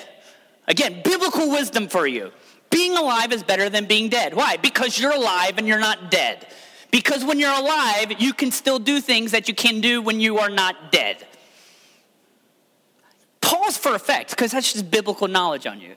Again, 0.72 1.02
biblical 1.04 1.50
wisdom 1.50 1.86
for 1.86 2.06
you. 2.06 2.32
Being 2.70 2.96
alive 2.96 3.30
is 3.30 3.42
better 3.42 3.68
than 3.68 3.84
being 3.84 4.08
dead. 4.08 4.32
Why? 4.32 4.56
Because 4.56 4.98
you're 4.98 5.12
alive 5.12 5.58
and 5.58 5.68
you're 5.68 5.78
not 5.78 6.10
dead. 6.10 6.46
Because 6.90 7.26
when 7.26 7.38
you're 7.38 7.52
alive, 7.52 8.18
you 8.18 8.32
can 8.32 8.50
still 8.50 8.78
do 8.78 8.98
things 8.98 9.32
that 9.32 9.48
you 9.48 9.54
can 9.54 9.82
do 9.82 10.00
when 10.00 10.18
you 10.18 10.38
are 10.38 10.48
not 10.48 10.90
dead. 10.90 11.26
Pause 13.42 13.76
for 13.76 13.94
effect, 13.94 14.30
because 14.30 14.52
that's 14.52 14.72
just 14.72 14.90
biblical 14.90 15.28
knowledge 15.28 15.66
on 15.66 15.78
you. 15.78 15.94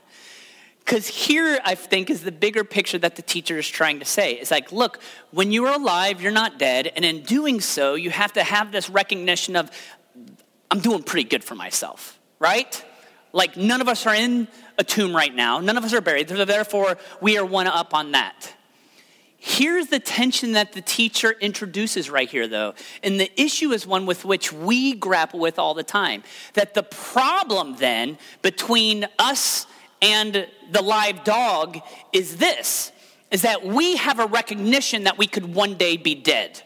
Because 0.80 1.08
here, 1.08 1.58
I 1.64 1.76
think, 1.76 2.10
is 2.10 2.24
the 2.24 2.34
bigger 2.34 2.66
picture 2.66 2.98
that 2.98 3.16
the 3.16 3.22
teacher 3.22 3.58
is 3.58 3.70
trying 3.70 4.00
to 4.00 4.06
say. 4.06 4.34
It's 4.34 4.52
like, 4.52 4.74
look, 4.74 5.00
when 5.32 5.54
you 5.54 5.66
are 5.68 5.76
alive, 5.76 6.22
you're 6.22 6.34
not 6.34 6.60
dead. 6.60 6.92
And 6.98 7.06
in 7.06 7.22
doing 7.22 7.62
so, 7.62 7.96
you 7.96 8.10
have 8.10 8.34
to 8.34 8.44
have 8.44 8.74
this 8.74 8.90
recognition 8.90 9.56
of, 9.56 9.72
I'm 10.70 10.82
doing 10.82 11.02
pretty 11.02 11.30
good 11.30 11.46
for 11.46 11.56
myself, 11.56 12.20
right? 12.40 12.84
Like, 13.36 13.58
none 13.58 13.82
of 13.82 13.90
us 13.90 14.06
are 14.06 14.16
in 14.16 14.48
a 14.78 14.84
tomb 14.84 15.14
right 15.14 15.36
now. 15.36 15.60
None 15.60 15.78
of 15.78 15.84
us 15.84 15.94
are 15.94 16.00
buried. 16.00 16.30
Therefore, 16.30 16.98
we 17.20 17.38
are 17.38 17.44
one 17.44 17.68
up 17.68 17.94
on 17.94 18.14
that. 18.14 18.54
Here's 19.38 19.88
the 19.88 20.00
tension 20.00 20.54
that 20.54 20.72
the 20.72 20.80
teacher 20.80 21.36
introduces 21.42 22.10
right 22.10 22.30
here, 22.30 22.48
though. 22.48 22.76
And 23.04 23.20
the 23.20 23.30
issue 23.40 23.74
is 23.74 23.86
one 23.86 24.06
with 24.06 24.24
which 24.24 24.54
we 24.54 24.96
grapple 24.96 25.42
with 25.42 25.60
all 25.60 25.74
the 25.74 25.84
time. 25.84 26.24
That 26.54 26.76
the 26.76 26.84
problem 26.84 27.76
then 27.76 28.18
between 28.42 29.06
us 29.20 29.68
and 30.02 30.48
the 30.72 30.82
live 30.82 31.26
dog 31.26 31.80
is 32.14 32.38
this 32.38 32.94
is 33.32 33.42
that 33.42 33.66
we 33.66 33.98
have 33.98 34.20
a 34.20 34.28
recognition 34.28 35.04
that 35.04 35.18
we 35.18 35.28
could 35.28 35.54
one 35.54 35.74
day 35.74 35.98
be 35.98 36.16
dead 36.16 36.64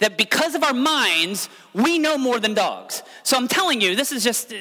that 0.00 0.18
because 0.18 0.54
of 0.54 0.64
our 0.64 0.74
minds, 0.74 1.48
we 1.72 1.98
know 1.98 2.18
more 2.18 2.40
than 2.40 2.54
dogs. 2.54 3.02
So 3.22 3.36
I'm 3.36 3.48
telling 3.48 3.80
you, 3.80 3.94
this 3.94 4.12
is 4.12 4.24
just 4.24 4.52
uh, 4.52 4.56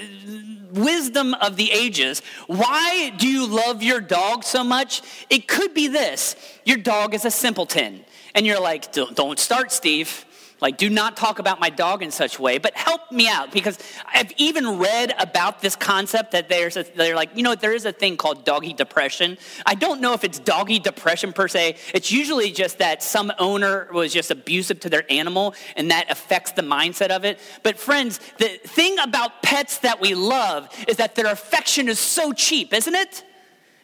wisdom 0.72 1.34
of 1.36 1.56
the 1.56 1.72
ages. 1.72 2.22
Why 2.48 3.12
do 3.18 3.28
you 3.28 3.48
love 3.48 3.82
your 3.82 4.02
dog 4.02 4.44
so 4.44 4.64
much? 4.64 5.02
It 5.30 5.48
could 5.48 5.74
be 5.74 5.88
this 5.88 6.36
your 6.66 6.78
dog 6.78 7.14
is 7.14 7.26
a 7.26 7.32
simpleton. 7.32 8.06
And 8.36 8.46
you're 8.46 8.62
like, 8.62 8.94
don't 8.94 9.40
start, 9.40 9.72
Steve. 9.72 10.26
Like, 10.62 10.78
do 10.78 10.90
not 10.90 11.16
talk 11.16 11.40
about 11.40 11.60
my 11.60 11.70
dog 11.70 12.04
in 12.04 12.12
such 12.12 12.38
way, 12.38 12.58
but 12.58 12.76
help 12.76 13.12
me 13.12 13.30
out 13.30 13.52
because 13.52 13.78
I've 14.06 14.32
even 14.38 14.78
read 14.78 15.14
about 15.18 15.62
this 15.62 15.76
concept 15.76 16.32
that 16.32 16.50
there's 16.50 16.76
a, 16.76 16.84
they're 16.84 17.16
like, 17.16 17.30
you 17.36 17.44
know, 17.44 17.56
there 17.56 17.74
is 17.74 17.86
a 17.86 17.94
thing 17.94 18.18
called 18.18 18.44
doggy 18.44 18.74
depression. 18.74 19.38
I 19.66 19.76
don't 19.76 20.02
know 20.02 20.14
if 20.14 20.26
it's 20.26 20.38
doggy 20.38 20.80
depression 20.80 21.32
per 21.32 21.48
se. 21.48 21.78
It's 21.94 22.12
usually 22.12 22.52
just 22.52 22.80
that 22.80 23.02
some 23.02 23.32
owner 23.40 23.88
was 23.94 24.12
just 24.12 24.32
abusive 24.32 24.82
to 24.82 24.90
their 24.90 25.10
animal 25.10 25.56
and 25.78 25.92
that 25.92 26.12
affects 26.12 26.52
the 26.52 26.62
mindset 26.62 27.10
of 27.10 27.24
it. 27.24 27.40
But 27.64 27.78
friends, 27.78 28.20
the 28.38 28.48
thing 28.48 29.00
about 29.00 29.42
pets 29.42 29.78
that 29.80 30.02
we 30.02 30.14
love 30.14 30.70
is 30.90 30.98
that 30.98 31.16
their 31.16 31.28
affection 31.28 31.88
is 31.88 32.00
so 32.00 32.34
cheap, 32.34 32.74
isn't 32.74 32.96
it? 32.96 33.24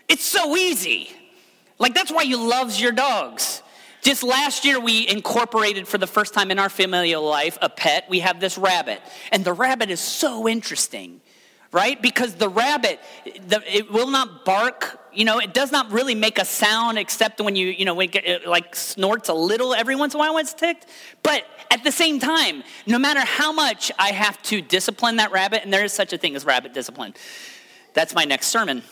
It's 0.10 0.26
so 0.26 0.56
easy. 0.58 1.10
Like, 1.80 1.94
that's 1.94 2.12
why 2.12 2.24
you 2.24 2.38
loves 2.38 2.80
your 2.80 2.92
dogs. 2.92 3.62
Just 4.06 4.22
last 4.22 4.66
year, 4.66 4.80
we 4.80 5.08
incorporated 5.08 5.88
for 5.88 5.98
the 5.98 6.06
first 6.06 6.36
time 6.36 6.52
in 6.52 6.60
our 6.60 6.70
familial 6.70 7.24
life 7.24 7.58
a 7.60 7.70
pet. 7.70 8.06
We 8.08 8.20
have 8.20 8.40
this 8.40 8.56
rabbit. 8.56 9.02
And 9.32 9.44
the 9.44 9.52
rabbit 9.52 9.90
is 9.90 10.00
so 10.00 10.48
interesting, 10.48 11.22
right? 11.72 12.00
Because 12.00 12.36
the 12.36 12.48
rabbit, 12.48 13.00
the, 13.48 13.64
it 13.66 13.92
will 13.92 14.12
not 14.12 14.46
bark 14.46 15.00
You 15.12 15.26
know, 15.26 15.40
it 15.40 15.56
does 15.56 15.72
not 15.72 15.92
really 15.92 16.14
make 16.14 16.38
a 16.38 16.46
sound 16.46 17.00
except 17.00 17.42
when 17.42 17.56
you, 17.56 17.70
you 17.70 17.84
know, 17.84 17.96
when 17.96 18.10
it 18.14 18.46
like 18.46 18.76
snorts 18.76 19.28
a 19.30 19.34
little 19.34 19.74
every 19.74 19.96
once 19.96 20.14
in 20.14 20.20
a 20.20 20.24
while 20.24 20.36
when 20.36 20.44
it's 20.44 20.54
ticked. 20.54 20.86
But 21.24 21.44
at 21.72 21.84
the 21.84 21.92
same 21.92 22.20
time, 22.20 22.64
no 22.86 23.00
matter 23.00 23.22
how 23.22 23.52
much 23.54 23.92
I 23.98 24.12
have 24.12 24.40
to 24.44 24.62
discipline 24.62 25.16
that 25.16 25.32
rabbit, 25.32 25.64
and 25.64 25.74
there 25.74 25.84
is 25.84 25.94
such 25.94 26.14
a 26.14 26.18
thing 26.20 26.36
as 26.36 26.46
rabbit 26.46 26.76
discipline, 26.76 27.16
that's 27.94 28.14
my 28.14 28.26
next 28.26 28.48
sermon. 28.48 28.84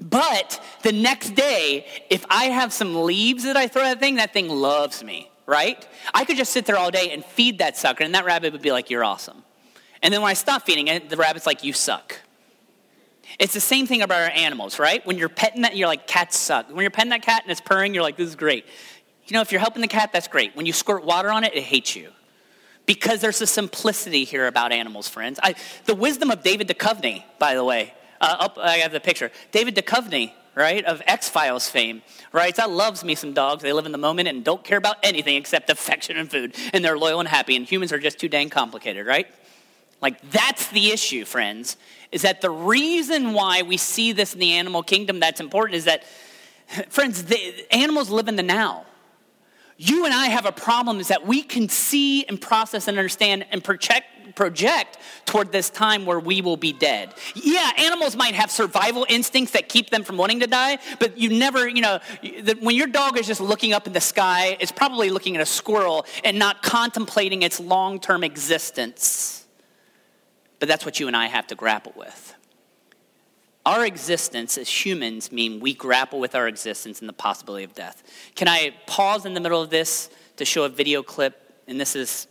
But 0.00 0.62
the 0.82 0.92
next 0.92 1.34
day, 1.34 1.86
if 2.10 2.24
I 2.28 2.46
have 2.46 2.72
some 2.72 3.04
leaves 3.04 3.44
that 3.44 3.56
I 3.56 3.68
throw 3.68 3.82
at 3.82 3.94
that 3.94 4.00
thing, 4.00 4.16
that 4.16 4.32
thing 4.32 4.48
loves 4.48 5.04
me, 5.04 5.30
right? 5.46 5.86
I 6.12 6.24
could 6.24 6.36
just 6.36 6.52
sit 6.52 6.66
there 6.66 6.76
all 6.76 6.90
day 6.90 7.10
and 7.10 7.24
feed 7.24 7.58
that 7.58 7.76
sucker, 7.76 8.02
and 8.04 8.14
that 8.14 8.24
rabbit 8.24 8.52
would 8.52 8.62
be 8.62 8.72
like, 8.72 8.90
You're 8.90 9.04
awesome. 9.04 9.44
And 10.02 10.12
then 10.12 10.20
when 10.20 10.30
I 10.30 10.34
stop 10.34 10.66
feeding 10.66 10.88
it, 10.88 11.08
the 11.08 11.16
rabbit's 11.16 11.46
like, 11.46 11.62
You 11.64 11.72
suck. 11.72 12.20
It's 13.38 13.54
the 13.54 13.60
same 13.60 13.86
thing 13.86 14.02
about 14.02 14.22
our 14.22 14.30
animals, 14.30 14.78
right? 14.78 15.04
When 15.06 15.18
you're 15.18 15.28
petting 15.28 15.62
that, 15.62 15.76
you're 15.76 15.88
like, 15.88 16.06
cats 16.06 16.38
suck. 16.38 16.68
When 16.68 16.82
you're 16.82 16.90
petting 16.90 17.10
that 17.10 17.22
cat 17.22 17.42
and 17.42 17.50
it's 17.50 17.60
purring, 17.60 17.94
you're 17.94 18.02
like, 18.02 18.16
this 18.16 18.28
is 18.28 18.36
great. 18.36 18.64
You 19.26 19.34
know, 19.34 19.40
if 19.40 19.50
you're 19.50 19.60
helping 19.60 19.80
the 19.80 19.88
cat, 19.88 20.12
that's 20.12 20.28
great. 20.28 20.54
When 20.54 20.66
you 20.66 20.72
squirt 20.72 21.04
water 21.04 21.30
on 21.30 21.44
it, 21.44 21.54
it 21.54 21.64
hates 21.64 21.96
you. 21.96 22.10
Because 22.86 23.20
there's 23.20 23.40
a 23.40 23.46
simplicity 23.46 24.24
here 24.24 24.46
about 24.46 24.70
animals, 24.70 25.08
friends. 25.08 25.40
I, 25.42 25.54
the 25.86 25.94
wisdom 25.94 26.30
of 26.30 26.42
David 26.42 26.68
Duchovny, 26.68 27.24
by 27.38 27.54
the 27.54 27.64
way. 27.64 27.94
Uh, 28.24 28.36
up, 28.40 28.56
I 28.56 28.78
have 28.78 28.90
the 28.90 29.00
picture. 29.00 29.30
David 29.52 29.76
Duchovny, 29.76 30.32
right, 30.54 30.82
of 30.86 31.02
X 31.06 31.28
Files 31.28 31.68
fame, 31.68 32.00
right? 32.32 32.56
That 32.56 32.70
loves 32.70 33.04
me 33.04 33.14
some 33.14 33.34
dogs. 33.34 33.62
They 33.62 33.74
live 33.74 33.84
in 33.84 33.92
the 33.92 33.98
moment 33.98 34.28
and 34.28 34.42
don't 34.42 34.64
care 34.64 34.78
about 34.78 34.96
anything 35.02 35.36
except 35.36 35.68
affection 35.68 36.16
and 36.16 36.30
food. 36.30 36.54
And 36.72 36.82
they're 36.82 36.96
loyal 36.96 37.20
and 37.20 37.28
happy. 37.28 37.54
And 37.54 37.66
humans 37.66 37.92
are 37.92 37.98
just 37.98 38.18
too 38.18 38.30
dang 38.30 38.48
complicated, 38.48 39.06
right? 39.06 39.26
Like, 40.00 40.22
that's 40.30 40.68
the 40.68 40.90
issue, 40.90 41.26
friends, 41.26 41.76
is 42.12 42.22
that 42.22 42.40
the 42.40 42.48
reason 42.48 43.34
why 43.34 43.60
we 43.60 43.76
see 43.76 44.12
this 44.12 44.32
in 44.32 44.40
the 44.40 44.52
animal 44.52 44.82
kingdom 44.82 45.20
that's 45.20 45.40
important 45.40 45.76
is 45.76 45.84
that, 45.84 46.04
friends, 46.88 47.24
the 47.24 47.66
animals 47.70 48.08
live 48.08 48.28
in 48.28 48.36
the 48.36 48.42
now. 48.42 48.86
You 49.76 50.06
and 50.06 50.14
I 50.14 50.28
have 50.28 50.46
a 50.46 50.52
problem 50.52 50.98
is 50.98 51.08
that 51.08 51.26
we 51.26 51.42
can 51.42 51.68
see 51.68 52.24
and 52.24 52.40
process 52.40 52.88
and 52.88 52.96
understand 52.96 53.44
and 53.50 53.62
project, 53.62 54.06
project 54.34 54.98
toward 55.26 55.52
this 55.52 55.70
time 55.70 56.06
where 56.06 56.20
we 56.20 56.42
will 56.42 56.56
be 56.56 56.72
dead. 56.72 57.14
Yeah, 57.34 57.70
animals 57.78 58.16
might 58.16 58.34
have 58.34 58.50
survival 58.50 59.06
instincts 59.08 59.52
that 59.52 59.68
keep 59.68 59.90
them 59.90 60.02
from 60.02 60.16
wanting 60.16 60.40
to 60.40 60.46
die, 60.46 60.78
but 60.98 61.18
you 61.18 61.30
never, 61.30 61.68
you 61.68 61.80
know, 61.80 62.00
when 62.60 62.76
your 62.76 62.86
dog 62.86 63.18
is 63.18 63.26
just 63.26 63.40
looking 63.40 63.72
up 63.72 63.86
in 63.86 63.92
the 63.92 64.00
sky, 64.00 64.56
it's 64.60 64.72
probably 64.72 65.10
looking 65.10 65.36
at 65.36 65.42
a 65.42 65.46
squirrel 65.46 66.06
and 66.24 66.38
not 66.38 66.62
contemplating 66.62 67.42
its 67.42 67.60
long 67.60 68.00
term 68.00 68.24
existence. 68.24 69.46
But 70.58 70.68
that's 70.68 70.84
what 70.84 71.00
you 71.00 71.08
and 71.08 71.16
I 71.16 71.26
have 71.26 71.46
to 71.48 71.54
grapple 71.54 71.92
with. 71.96 72.34
Our 73.66 73.86
existence 73.86 74.58
as 74.58 74.68
humans 74.68 75.32
mean 75.32 75.60
we 75.60 75.72
grapple 75.72 76.20
with 76.20 76.34
our 76.34 76.46
existence 76.48 77.00
and 77.00 77.08
the 77.08 77.14
possibility 77.14 77.64
of 77.64 77.74
death. 77.74 78.02
Can 78.34 78.46
I 78.46 78.74
pause 78.86 79.24
in 79.24 79.32
the 79.32 79.40
middle 79.40 79.62
of 79.62 79.70
this 79.70 80.10
to 80.36 80.44
show 80.44 80.64
a 80.64 80.68
video 80.68 81.02
clip? 81.02 81.40
And 81.66 81.80
this 81.80 81.96
is, 81.96 82.26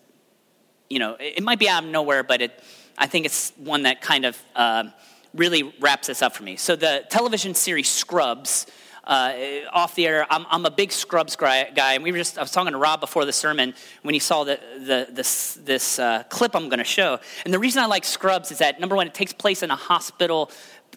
you 0.89 0.99
know, 0.99 1.15
it 1.19 1.43
might 1.43 1.59
be 1.59 1.69
out 1.69 1.83
of 1.83 1.89
nowhere, 1.89 2.23
but 2.23 2.41
it, 2.41 2.63
I 2.97 3.07
think 3.07 3.25
it's 3.25 3.51
one 3.57 3.83
that 3.83 4.01
kind 4.01 4.25
of 4.25 4.37
uh, 4.55 4.85
really 5.33 5.73
wraps 5.79 6.07
this 6.07 6.21
up 6.21 6.35
for 6.35 6.43
me. 6.43 6.55
So 6.55 6.75
the 6.75 7.05
television 7.09 7.53
series 7.55 7.89
Scrubs 7.89 8.67
uh, 9.03 9.33
off 9.71 9.95
the 9.95 10.07
air. 10.07 10.25
I'm, 10.29 10.45
I'm, 10.49 10.65
a 10.65 10.71
big 10.71 10.91
Scrubs 10.91 11.35
guy, 11.35 11.67
and 11.75 12.03
we 12.03 12.11
were 12.11 12.17
just 12.17 12.37
I 12.37 12.41
was 12.41 12.51
talking 12.51 12.71
to 12.71 12.77
Rob 12.77 13.01
before 13.01 13.25
the 13.25 13.33
sermon 13.33 13.73
when 14.01 14.13
he 14.13 14.19
saw 14.19 14.43
the, 14.45 14.59
the 14.79 15.07
this 15.11 15.55
this 15.55 15.99
uh, 15.99 16.23
clip 16.29 16.55
I'm 16.55 16.69
going 16.69 16.79
to 16.79 16.85
show. 16.85 17.19
And 17.43 17.53
the 17.53 17.59
reason 17.59 17.83
I 17.83 17.87
like 17.87 18.05
Scrubs 18.05 18.51
is 18.51 18.59
that 18.59 18.79
number 18.79 18.95
one, 18.95 19.07
it 19.07 19.13
takes 19.13 19.33
place 19.33 19.61
in 19.61 19.71
a 19.71 19.75
hospital. 19.75 20.51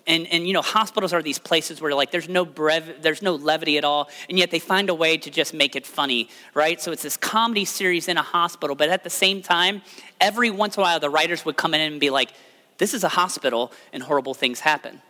And, 0.08 0.26
and 0.28 0.46
you 0.46 0.52
know 0.52 0.62
hospitals 0.62 1.12
are 1.12 1.20
these 1.20 1.40
places 1.40 1.80
where 1.80 1.92
like 1.92 2.12
there's 2.12 2.28
no 2.28 2.46
brev- 2.46 3.02
there's 3.02 3.22
no 3.22 3.34
levity 3.34 3.76
at 3.76 3.82
all 3.82 4.08
and 4.28 4.38
yet 4.38 4.52
they 4.52 4.60
find 4.60 4.88
a 4.88 4.94
way 4.94 5.16
to 5.16 5.30
just 5.30 5.52
make 5.52 5.74
it 5.74 5.84
funny 5.84 6.28
right 6.54 6.80
so 6.80 6.92
it's 6.92 7.02
this 7.02 7.16
comedy 7.16 7.64
series 7.64 8.06
in 8.06 8.16
a 8.16 8.22
hospital 8.22 8.76
but 8.76 8.88
at 8.88 9.02
the 9.02 9.10
same 9.10 9.42
time 9.42 9.82
every 10.20 10.48
once 10.48 10.76
in 10.76 10.80
a 10.80 10.84
while 10.84 11.00
the 11.00 11.10
writers 11.10 11.44
would 11.44 11.56
come 11.56 11.74
in 11.74 11.80
and 11.80 11.98
be 11.98 12.10
like 12.10 12.30
this 12.78 12.94
is 12.94 13.02
a 13.02 13.08
hospital 13.08 13.72
and 13.92 14.00
horrible 14.00 14.32
things 14.32 14.60
happen 14.60 15.02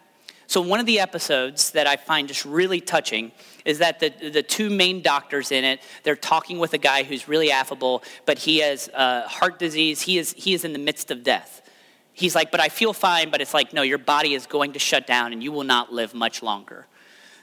so, 0.48 0.60
one 0.60 0.78
of 0.78 0.86
the 0.86 1.00
episodes 1.00 1.72
that 1.72 1.88
I 1.88 1.96
find 1.96 2.28
just 2.28 2.44
really 2.44 2.80
touching 2.80 3.32
is 3.64 3.78
that 3.78 3.98
the, 3.98 4.10
the 4.30 4.44
two 4.44 4.70
main 4.70 5.02
doctors 5.02 5.50
in 5.50 5.64
it, 5.64 5.80
they're 6.04 6.14
talking 6.14 6.58
with 6.60 6.72
a 6.72 6.78
guy 6.78 7.02
who's 7.02 7.26
really 7.26 7.50
affable, 7.50 8.04
but 8.26 8.38
he 8.38 8.58
has 8.58 8.88
uh, 8.90 9.26
heart 9.26 9.58
disease. 9.58 10.02
He 10.02 10.18
is, 10.18 10.34
he 10.34 10.54
is 10.54 10.64
in 10.64 10.72
the 10.72 10.78
midst 10.78 11.10
of 11.10 11.24
death. 11.24 11.62
He's 12.16 12.34
like, 12.34 12.50
but 12.50 12.60
I 12.60 12.70
feel 12.70 12.94
fine, 12.94 13.28
but 13.30 13.42
it's 13.42 13.52
like, 13.52 13.74
no, 13.74 13.82
your 13.82 13.98
body 13.98 14.32
is 14.32 14.46
going 14.46 14.72
to 14.72 14.78
shut 14.78 15.06
down 15.06 15.34
and 15.34 15.42
you 15.42 15.52
will 15.52 15.64
not 15.64 15.92
live 15.92 16.14
much 16.14 16.42
longer. 16.42 16.86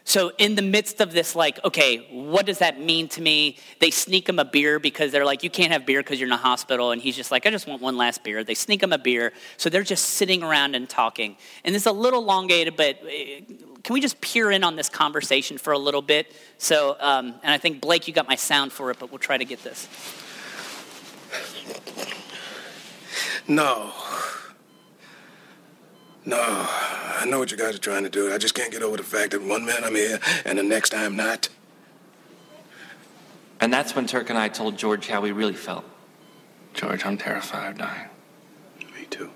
So, 0.04 0.32
in 0.40 0.56
the 0.56 0.64
midst 0.64 1.00
of 1.00 1.14
this, 1.14 1.36
like, 1.36 1.64
okay, 1.64 2.08
what 2.12 2.48
does 2.48 2.58
that 2.58 2.80
mean 2.80 3.08
to 3.10 3.22
me? 3.22 3.58
They 3.80 3.92
sneak 3.92 4.28
him 4.28 4.40
a 4.40 4.44
beer 4.44 4.80
because 4.80 5.12
they're 5.12 5.26
like, 5.26 5.44
you 5.44 5.50
can't 5.52 5.72
have 5.72 5.86
beer 5.86 6.02
because 6.02 6.20
you're 6.20 6.28
in 6.28 6.34
a 6.34 6.38
hospital. 6.38 6.92
And 6.92 7.02
he's 7.02 7.16
just 7.16 7.32
like, 7.32 7.46
I 7.46 7.52
just 7.52 7.68
want 7.68 7.84
one 7.84 7.98
last 7.98 8.24
beer. 8.24 8.44
They 8.44 8.56
sneak 8.56 8.82
him 8.82 8.92
a 8.92 8.98
beer. 8.98 9.32
So, 9.58 9.70
they're 9.70 9.84
just 9.84 10.06
sitting 10.06 10.42
around 10.42 10.76
and 10.76 10.90
talking. 10.90 11.38
And 11.64 11.76
it's 11.76 11.86
a 11.86 11.92
little 11.92 12.22
elongated, 12.22 12.76
but 12.76 13.00
eh, 13.08 13.42
can 13.84 13.94
we 13.94 14.02
just 14.02 14.20
peer 14.22 14.50
in 14.50 14.64
on 14.64 14.76
this 14.76 14.90
conversation 14.90 15.60
for 15.60 15.72
a 15.72 15.78
little 15.78 16.02
bit? 16.02 16.34
So, 16.58 16.98
um, 17.00 17.36
and 17.44 17.54
I 17.54 17.60
think, 17.60 17.80
Blake, 17.80 18.08
you 18.08 18.14
got 18.14 18.28
my 18.28 18.36
sound 18.36 18.74
for 18.74 18.90
it, 18.90 18.98
but 19.00 19.12
we'll 19.12 19.20
try 19.20 19.38
to 19.38 19.46
get 19.46 19.64
this. 19.64 19.88
No. 23.48 23.94
No, 26.26 26.38
I 26.40 27.26
know 27.28 27.40
what 27.40 27.52
you 27.52 27.58
guys 27.58 27.76
are 27.76 27.80
trying 27.80 28.04
to 28.04 28.10
do. 28.10 28.34
I 28.34 28.38
just 28.38 28.56
can't 28.56 28.72
get 28.72 28.82
over 28.82 28.98
the 28.98 29.04
fact 29.04 29.32
that 29.32 29.42
one 29.42 29.66
minute 29.66 29.84
I'm 29.84 29.96
here 29.96 30.20
and 30.46 30.58
the 30.58 30.64
next 30.64 30.94
I'm 30.94 31.16
not. 31.16 31.50
And 33.60 33.72
that's 33.72 33.96
when 33.96 34.08
Turk 34.08 34.30
and 34.30 34.40
I 34.40 34.48
told 34.48 34.78
George 34.78 35.08
how 35.08 35.22
we 35.22 35.32
really 35.32 35.54
felt. 35.54 35.86
George, 36.74 37.06
I'm 37.06 37.18
terrified 37.18 37.72
of 37.72 37.78
dying. 37.78 38.10
Me 38.96 39.06
too. 39.10 39.32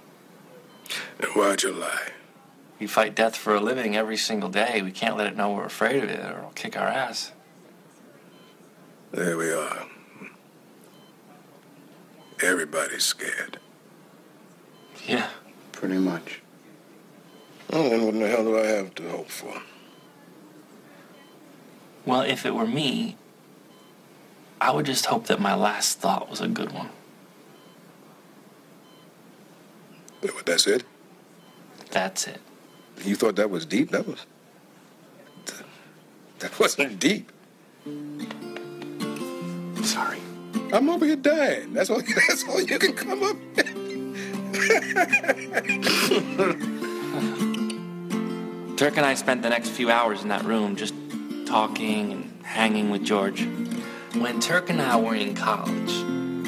And 1.20 1.30
why'd 1.34 1.64
you 1.64 1.74
lie? 1.74 2.12
We 2.80 2.88
fight 2.88 3.16
death 3.16 3.36
for 3.36 3.56
a 3.56 3.60
living 3.60 3.96
every 3.96 4.18
single 4.18 4.50
day. 4.50 4.82
We 4.82 4.92
can't 4.92 5.18
let 5.18 5.28
it 5.28 5.36
know 5.36 5.52
we're 5.52 5.66
afraid 5.66 6.04
of 6.04 6.10
it 6.10 6.20
or 6.20 6.40
it'll 6.40 6.52
kick 6.52 6.78
our 6.78 6.88
ass. 6.88 7.32
There 9.12 9.38
we 9.38 9.52
are. 9.52 9.88
Everybody's 12.42 13.04
scared. 13.04 13.60
Yeah. 15.06 15.30
Pretty 15.72 15.98
much. 15.98 16.42
Well, 17.70 17.90
then 17.90 18.06
what 18.06 18.14
in 18.14 18.20
the 18.22 18.28
hell 18.30 18.44
do 18.44 18.58
I 18.58 18.66
have 18.66 18.96
to 18.96 19.10
hope 19.10 19.30
for? 19.30 19.62
Well, 22.06 22.22
if 22.22 22.46
it 22.46 22.56
were 22.56 22.66
me, 22.66 23.18
I 24.62 24.72
would 24.72 24.86
just 24.86 25.06
hope 25.06 25.28
that 25.28 25.40
my 25.42 25.54
last 25.54 26.00
thought 26.00 26.30
was 26.30 26.40
a 26.40 26.48
good 26.48 26.72
one. 26.72 26.90
That's 30.46 30.66
it? 30.66 30.84
That's 31.92 32.28
it. 32.28 32.40
You 33.04 33.16
thought 33.16 33.36
that 33.36 33.50
was 33.50 33.66
deep? 33.66 33.92
That 33.92 34.08
was. 34.08 34.26
That 36.40 36.60
wasn't 36.60 37.00
deep. 37.00 37.32
Sorry. 39.84 40.20
I'm 40.72 40.90
over 40.90 41.06
here 41.06 41.16
dying. 41.16 41.74
That's 41.74 41.90
all. 41.90 42.02
That's 42.28 42.48
all 42.48 42.62
you 42.62 42.80
can 42.80 42.94
come 42.94 43.24
up. 43.24 43.38
Turk 48.78 48.96
and 48.96 49.08
I 49.08 49.16
spent 49.16 49.42
the 49.42 49.50
next 49.50 49.70
few 49.70 49.90
hours 49.90 50.22
in 50.22 50.28
that 50.28 50.46
room 50.46 50.76
just 50.76 50.94
talking 51.48 52.12
and 52.12 52.46
hanging 52.46 52.92
with 52.92 53.04
George. 53.04 53.44
When 54.14 54.40
Turk 54.40 54.70
and 54.70 54.80
I 54.80 54.96
were 54.98 55.16
in 55.16 55.34
college, 55.34 55.92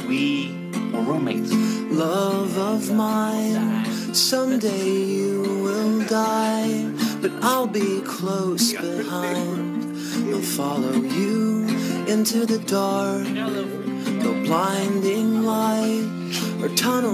we 0.07 0.55
were 0.93 1.01
roommates. 1.01 1.51
Love 1.91 2.55
of 2.55 2.93
mine, 2.93 3.83
someday 4.13 4.91
you 4.91 5.41
will 5.63 6.05
die, 6.05 6.91
but 7.19 7.31
I'll 7.41 7.65
be 7.65 7.99
close 8.01 8.73
behind. 8.73 9.97
I'll 10.31 10.39
follow 10.41 10.93
you 10.93 11.67
into 12.07 12.45
the 12.45 12.59
dark, 12.59 13.23
the 13.23 14.43
blinding 14.45 15.41
light 15.41 16.19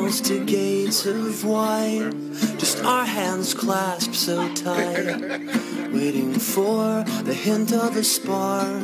to 0.06 0.46
gates 0.46 1.06
of 1.08 1.44
white. 1.44 2.12
Just 2.60 2.84
our 2.84 3.06
hands 3.06 3.56
clasped 3.56 4.14
so 4.14 4.54
tight, 4.54 5.20
waiting 5.92 6.34
for 6.34 7.04
the 7.24 7.34
hint 7.34 7.74
of 7.74 7.98
a 7.98 8.04
spark. 8.04 8.84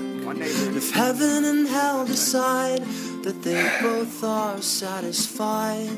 If 0.75 0.91
heaven 0.91 1.45
and 1.45 1.67
hell 1.67 2.05
decide 2.05 2.81
that 3.23 3.43
they 3.43 3.61
both 3.81 4.23
are 4.23 4.59
satisfied, 4.61 5.89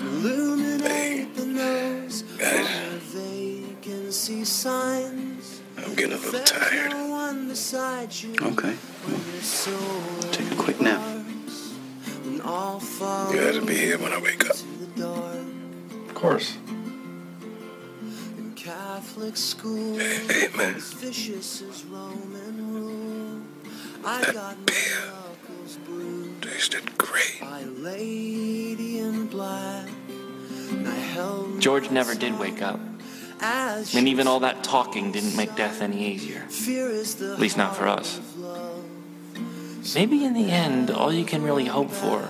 illuminate 0.00 1.34
the 1.34 1.44
nose 1.44 2.24
where 2.38 2.98
vacancy 3.12 4.44
signs. 4.44 5.60
I'm 5.76 5.94
getting 5.94 6.12
a 6.12 6.16
little 6.16 6.40
tired. 6.40 6.92
Okay. 8.40 8.74
Take 10.32 10.50
a 10.50 10.56
quick 10.56 10.80
nap. 10.80 11.19
You 12.50 13.38
had 13.38 13.54
to 13.54 13.64
be 13.64 13.76
here 13.76 13.96
when 13.96 14.12
I 14.12 14.18
wake 14.18 14.44
up. 14.50 14.56
Of 14.98 16.14
course. 16.14 16.56
In 18.38 18.52
Catholic 18.56 19.36
school. 19.36 20.00
Amen. 20.00 20.74
As 20.74 20.92
vicious 20.94 21.62
as 21.62 21.84
Roman 21.84 22.74
rule. 22.74 23.42
I 24.04 24.32
got 24.32 24.56
my 24.58 24.82
knuckles 25.06 25.76
bruised 25.86 26.42
Tasted 26.42 26.98
great. 26.98 27.38
by 27.40 27.60
a 27.60 27.66
lady 27.66 28.98
in 28.98 29.28
black. 29.28 29.88
I 30.84 30.90
held 30.90 31.60
George 31.60 31.88
never 31.92 32.16
did 32.16 32.36
wake 32.36 32.62
up. 32.62 32.80
And 33.40 34.08
even 34.08 34.26
all 34.26 34.40
that 34.40 34.64
talking 34.64 35.12
didn't 35.12 35.36
make 35.36 35.54
death 35.54 35.80
any 35.82 36.04
easier. 36.04 36.40
fear 36.48 36.90
is 36.90 37.14
the 37.14 37.34
At 37.34 37.38
least 37.38 37.56
not 37.56 37.76
for 37.76 37.86
us. 37.86 38.20
Maybe 39.94 40.24
in 40.24 40.34
the 40.34 40.50
end, 40.50 40.90
all 40.90 41.12
you 41.12 41.24
can 41.24 41.42
really 41.42 41.64
hope 41.66 41.90
for 41.90 42.28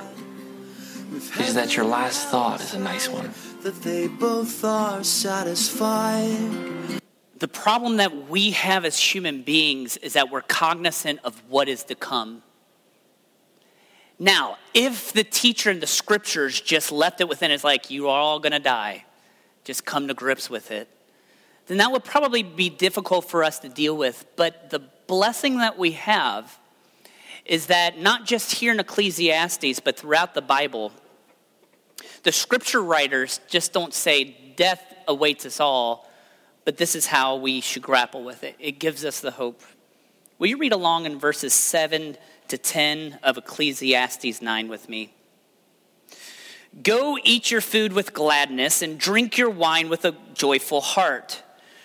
is 1.39 1.55
that 1.55 1.77
your 1.77 1.85
last 1.85 2.29
thought 2.29 2.61
is 2.61 2.75
a 2.75 2.79
nice 2.79 3.09
one. 3.09 3.31
that 3.63 3.83
they 3.83 4.09
both 4.09 4.65
are 4.65 5.05
satisfied. 5.05 7.01
The 7.39 7.49
problem 7.49 7.99
that 7.99 8.29
we 8.29 8.51
have 8.53 8.85
as 8.85 8.99
human 8.99 9.43
beings 9.43 9.97
is 9.99 10.15
that 10.15 10.31
we're 10.31 10.43
cognizant 10.43 11.21
of 11.25 11.43
what 11.49 11.69
is 11.69 11.85
to 11.85 11.95
come. 11.95 12.43
Now, 14.19 14.59
if 14.75 15.13
the 15.13 15.25
teacher 15.25 15.71
in 15.71 15.81
the 15.81 15.87
scriptures 15.87 16.61
just 16.61 16.93
left 16.93 17.21
it 17.21 17.29
within, 17.29 17.51
it's 17.51 17.65
like, 17.65 17.91
you 17.91 18.09
are 18.09 18.21
all 18.21 18.39
going 18.39 18.53
to 18.53 18.59
die, 18.59 19.05
just 19.65 19.87
come 19.87 20.09
to 20.09 20.15
grips 20.15 20.51
with 20.51 20.71
it, 20.71 20.89
then 21.67 21.79
that 21.79 21.93
would 21.93 22.05
probably 22.05 22.43
be 22.43 22.69
difficult 22.69 23.25
for 23.31 23.45
us 23.45 23.59
to 23.61 23.69
deal 23.69 23.97
with. 23.97 24.27
But 24.37 24.71
the 24.71 24.81
blessing 25.07 25.59
that 25.59 25.79
we 25.79 25.93
have 25.93 26.59
is 27.47 27.67
that 27.67 27.99
not 27.99 28.27
just 28.27 28.53
here 28.53 28.73
in 28.73 28.81
Ecclesiastes, 28.81 29.81
but 29.81 29.99
throughout 29.99 30.35
the 30.35 30.43
Bible, 30.43 30.93
the 32.23 32.33
scripture 32.33 32.83
writers 32.83 33.41
just 33.49 33.73
don't 33.73 33.95
say 33.95 34.37
death 34.57 34.83
awaits 35.09 35.47
us 35.47 35.61
all, 35.61 36.11
but 36.65 36.77
this 36.77 36.95
is 36.95 37.07
how 37.07 37.37
we 37.37 37.61
should 37.61 37.83
grapple 37.83 38.23
with 38.23 38.45
it. 38.45 38.57
It 38.59 38.79
gives 38.79 39.05
us 39.05 39.21
the 39.21 39.33
hope. 39.33 39.63
Will 40.39 40.49
you 40.49 40.59
read 40.59 40.73
along 40.73 41.07
in 41.07 41.19
verses 41.19 41.53
7 41.53 42.17
to 42.49 42.59
10 42.59 43.19
of 43.23 43.39
Ecclesiastes 43.39 44.41
9 44.41 44.69
with 44.69 44.89
me? 44.89 45.13
Go 46.83 47.19
eat 47.25 47.51
your 47.51 47.61
food 47.61 47.93
with 47.93 48.15
gladness 48.15 48.81
and 48.81 48.99
drink 48.99 49.37
your 49.37 49.51
wine 49.51 49.89
with 49.89 50.05
a 50.05 50.15
joyful 50.35 50.81
heart. 50.81 51.43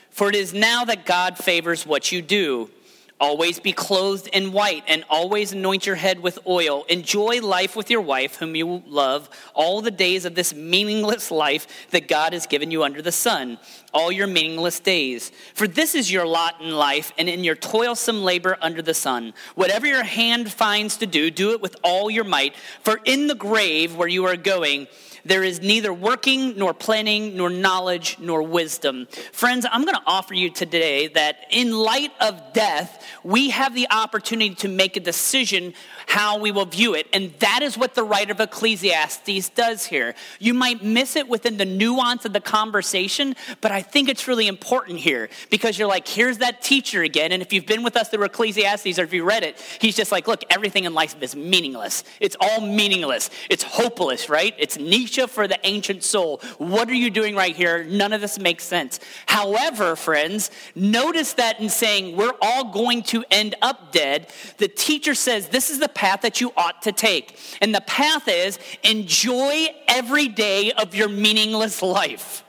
For 0.10 0.30
it 0.30 0.36
is 0.36 0.54
now 0.54 0.86
that 0.86 1.06
God 1.06 1.38
favors 1.38 1.86
what 1.86 2.12
you 2.12 2.21
do. 2.21 2.69
Always 3.17 3.62
be 3.62 3.71
clothed 3.71 4.28
in 4.28 4.51
white 4.51 4.84
and 4.88 5.06
always 5.10 5.54
anoint 5.54 5.86
your 5.86 5.95
head 5.95 6.19
with 6.19 6.38
oil. 6.45 6.84
Enjoy 6.89 7.39
life 7.39 7.73
with 7.73 7.89
your 7.89 8.01
wife, 8.01 8.36
whom 8.36 8.56
you 8.56 8.84
love, 8.86 9.30
all 9.54 9.82
the 9.82 9.89
days 9.89 10.25
of 10.25 10.36
this 10.36 10.54
meaningless 10.54 11.32
life 11.32 11.89
that 11.91 12.10
God 12.10 12.34
has 12.34 12.45
given 12.45 12.71
you 12.71 12.84
under 12.84 13.01
the 13.01 13.13
sun, 13.13 13.58
all 13.93 14.12
your 14.12 14.28
meaningless 14.28 14.82
days. 14.82 15.32
For 15.54 15.65
this 15.65 15.95
is 15.95 16.12
your 16.12 16.28
lot 16.28 16.60
in 16.60 16.71
life 16.71 17.13
and 17.17 17.30
in 17.30 17.45
your 17.45 17.56
toilsome 17.56 18.21
labor 18.21 18.58
under 18.62 18.82
the 18.82 18.93
sun. 18.93 19.34
Whatever 19.56 19.88
your 19.88 20.04
hand 20.04 20.51
finds 20.51 20.97
to 20.97 21.06
do, 21.06 21.32
do 21.32 21.51
it 21.51 21.62
with 21.62 21.78
all 21.84 22.12
your 22.12 22.25
might. 22.25 22.54
For 22.82 22.99
in 23.06 23.28
the 23.28 23.36
grave 23.36 23.95
where 23.95 24.10
you 24.10 24.25
are 24.25 24.36
going, 24.36 24.88
there 25.25 25.43
is 25.43 25.59
neither 25.59 25.91
working, 25.91 26.57
nor 26.57 26.73
planning, 26.73 27.35
nor 27.35 27.49
knowledge, 27.49 28.17
nor 28.19 28.43
wisdom. 28.43 29.07
Friends, 29.31 29.65
I'm 29.69 29.83
going 29.83 29.95
to 29.95 30.03
offer 30.05 30.35
you 30.35 30.51
today 30.51 31.07
that 31.09 31.47
in 31.49 31.71
light 31.71 32.11
of 32.21 32.53
death, 32.53 33.03
we 33.23 33.49
have 33.49 33.73
the 33.73 33.88
opportunity 33.89 34.53
to 34.55 34.67
make 34.67 34.95
a 34.95 34.99
decision 34.99 35.73
how 36.07 36.38
we 36.38 36.51
will 36.51 36.65
view 36.65 36.93
it. 36.93 37.07
And 37.11 37.33
that 37.39 37.61
is 37.63 37.77
what 37.77 37.95
the 37.95 38.03
writer 38.03 38.31
of 38.31 38.39
Ecclesiastes 38.39 39.49
does 39.49 39.85
here. 39.85 40.13
You 40.39 40.53
might 40.53 40.83
miss 40.83 41.15
it 41.15 41.27
within 41.27 41.57
the 41.57 41.65
nuance 41.65 42.25
of 42.25 42.33
the 42.33 42.39
conversation, 42.39 43.35
but 43.61 43.71
I 43.71 43.81
think 43.81 44.09
it's 44.09 44.27
really 44.27 44.47
important 44.47 44.99
here 44.99 45.29
because 45.49 45.79
you're 45.79 45.88
like, 45.88 46.07
here's 46.07 46.38
that 46.38 46.61
teacher 46.61 47.01
again. 47.01 47.31
And 47.31 47.41
if 47.41 47.51
you've 47.51 47.65
been 47.65 47.83
with 47.83 47.97
us 47.97 48.09
through 48.09 48.23
Ecclesiastes 48.23 48.99
or 48.99 49.03
if 49.03 49.13
you 49.13 49.23
read 49.23 49.43
it, 49.43 49.59
he's 49.81 49.95
just 49.95 50.11
like, 50.11 50.27
look, 50.27 50.43
everything 50.49 50.85
in 50.85 50.93
life 50.93 51.15
is 51.21 51.35
meaningless. 51.35 52.03
It's 52.19 52.38
all 52.39 52.61
meaningless. 52.61 53.31
It's 53.49 53.63
hopeless, 53.63 54.29
right? 54.29 54.53
It's 54.59 54.77
For 55.15 55.47
the 55.47 55.60
ancient 55.63 56.04
soul. 56.04 56.41
What 56.58 56.89
are 56.89 56.93
you 56.93 57.10
doing 57.10 57.36
right 57.36 57.56
here? 57.56 57.84
None 57.86 58.12
of 58.12 58.21
this 58.21 58.38
makes 58.38 58.65
sense. 58.65 58.99
However, 59.25 59.95
friends, 59.95 60.51
notice 60.75 61.34
that 61.34 61.60
in 61.60 61.69
saying 61.69 62.17
we're 62.17 62.36
all 62.41 62.71
going 62.71 63.01
to 63.04 63.23
end 63.32 63.56
up 63.62 63.91
dead, 63.91 64.30
the 64.58 64.67
teacher 64.67 65.15
says 65.15 65.47
this 65.47 65.69
is 65.69 65.80
the 65.80 65.88
path 65.88 66.21
that 66.21 66.41
you 66.41 66.51
ought 66.58 66.82
to 66.82 66.91
take. 66.91 67.39
And 67.62 67.73
the 67.73 67.82
path 67.82 68.28
is 68.28 68.60
enjoy 68.84 69.67
every 69.88 70.28
day 70.28 70.71
of 70.73 70.93
your 70.93 71.10
meaningless 71.10 71.82
life. 71.82 72.43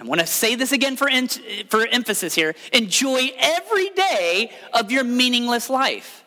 I 0.00 0.04
want 0.04 0.20
to 0.20 0.26
say 0.26 0.54
this 0.54 0.72
again 0.72 0.96
for, 0.96 1.08
for 1.68 1.86
emphasis 1.86 2.34
here. 2.34 2.54
Enjoy 2.72 3.30
every 3.38 3.90
day 3.90 4.52
of 4.72 4.92
your 4.92 5.04
meaningless 5.04 5.70
life. 5.70 6.24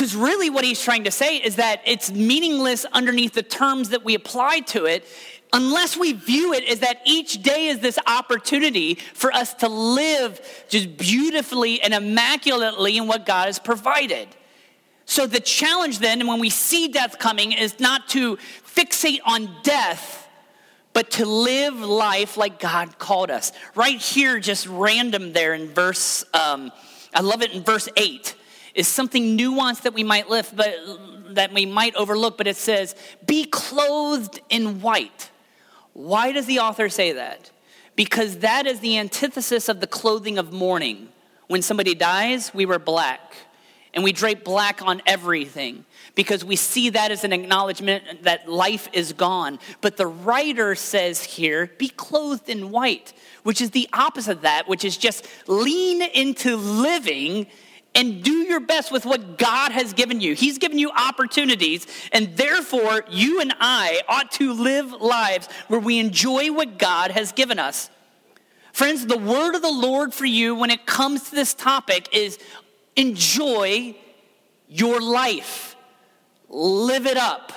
Because 0.00 0.16
really, 0.16 0.48
what 0.48 0.64
he's 0.64 0.80
trying 0.80 1.04
to 1.04 1.10
say 1.10 1.36
is 1.36 1.56
that 1.56 1.82
it's 1.84 2.10
meaningless 2.10 2.86
underneath 2.86 3.34
the 3.34 3.42
terms 3.42 3.90
that 3.90 4.02
we 4.02 4.14
apply 4.14 4.60
to 4.60 4.86
it, 4.86 5.04
unless 5.52 5.94
we 5.94 6.14
view 6.14 6.54
it 6.54 6.64
as 6.64 6.78
that 6.78 7.02
each 7.04 7.42
day 7.42 7.66
is 7.66 7.80
this 7.80 7.98
opportunity 8.06 8.94
for 8.94 9.30
us 9.30 9.52
to 9.52 9.68
live 9.68 10.40
just 10.70 10.96
beautifully 10.96 11.82
and 11.82 11.92
immaculately 11.92 12.96
in 12.96 13.08
what 13.08 13.26
God 13.26 13.44
has 13.44 13.58
provided. 13.58 14.26
So, 15.04 15.26
the 15.26 15.38
challenge 15.38 15.98
then, 15.98 16.26
when 16.26 16.40
we 16.40 16.48
see 16.48 16.88
death 16.88 17.18
coming, 17.18 17.52
is 17.52 17.78
not 17.78 18.08
to 18.08 18.38
fixate 18.64 19.20
on 19.26 19.54
death 19.62 20.28
but 20.94 21.10
to 21.10 21.26
live 21.26 21.78
life 21.78 22.38
like 22.38 22.58
God 22.58 22.98
called 22.98 23.30
us. 23.30 23.52
Right 23.74 24.00
here, 24.00 24.40
just 24.40 24.66
random 24.66 25.34
there 25.34 25.52
in 25.52 25.68
verse, 25.68 26.24
um, 26.34 26.72
I 27.14 27.20
love 27.20 27.42
it 27.42 27.52
in 27.52 27.62
verse 27.62 27.88
8, 27.96 28.34
is 28.74 28.88
something 28.88 29.36
nuanced 29.36 29.82
that 29.82 29.94
we 29.94 30.04
might 30.04 30.28
lift, 30.28 30.56
but 30.56 30.74
that 31.34 31.52
we 31.52 31.66
might 31.66 31.94
overlook, 31.94 32.36
but 32.36 32.46
it 32.46 32.56
says, 32.56 32.94
be 33.26 33.44
clothed 33.44 34.40
in 34.48 34.80
white. 34.80 35.30
Why 35.92 36.32
does 36.32 36.46
the 36.46 36.60
author 36.60 36.88
say 36.88 37.12
that? 37.12 37.50
Because 37.96 38.38
that 38.38 38.66
is 38.66 38.80
the 38.80 38.98
antithesis 38.98 39.68
of 39.68 39.80
the 39.80 39.86
clothing 39.86 40.38
of 40.38 40.52
mourning. 40.52 41.08
When 41.48 41.62
somebody 41.62 41.94
dies, 41.94 42.54
we 42.54 42.64
wear 42.64 42.78
black, 42.78 43.34
and 43.92 44.04
we 44.04 44.12
drape 44.12 44.44
black 44.44 44.82
on 44.82 45.02
everything 45.04 45.84
because 46.14 46.44
we 46.44 46.54
see 46.56 46.90
that 46.90 47.10
as 47.10 47.24
an 47.24 47.32
acknowledgement 47.32 48.22
that 48.22 48.48
life 48.48 48.88
is 48.92 49.12
gone. 49.12 49.58
But 49.80 49.96
the 49.96 50.06
writer 50.06 50.74
says 50.74 51.24
here, 51.24 51.72
be 51.78 51.88
clothed 51.88 52.48
in 52.48 52.70
white, 52.70 53.12
which 53.42 53.60
is 53.60 53.70
the 53.70 53.88
opposite 53.92 54.32
of 54.32 54.42
that, 54.42 54.68
which 54.68 54.84
is 54.84 54.96
just 54.96 55.26
lean 55.48 56.02
into 56.02 56.56
living 56.56 57.46
and 57.94 58.22
do 58.22 58.32
your 58.32 58.60
best 58.60 58.92
with 58.92 59.04
what 59.04 59.36
God 59.36 59.72
has 59.72 59.92
given 59.92 60.20
you. 60.20 60.34
He's 60.34 60.58
given 60.58 60.78
you 60.78 60.90
opportunities, 60.90 61.86
and 62.12 62.36
therefore, 62.36 63.04
you 63.10 63.40
and 63.40 63.52
I 63.58 64.02
ought 64.08 64.30
to 64.32 64.52
live 64.52 64.92
lives 64.92 65.48
where 65.68 65.80
we 65.80 65.98
enjoy 65.98 66.52
what 66.52 66.78
God 66.78 67.10
has 67.10 67.32
given 67.32 67.58
us. 67.58 67.90
Friends, 68.72 69.06
the 69.06 69.18
word 69.18 69.54
of 69.54 69.62
the 69.62 69.70
Lord 69.70 70.14
for 70.14 70.26
you 70.26 70.54
when 70.54 70.70
it 70.70 70.86
comes 70.86 71.30
to 71.30 71.34
this 71.34 71.54
topic 71.54 72.08
is 72.12 72.38
enjoy 72.96 73.96
your 74.68 75.00
life 75.00 75.70
live 76.50 77.06
it 77.06 77.16
up. 77.16 77.52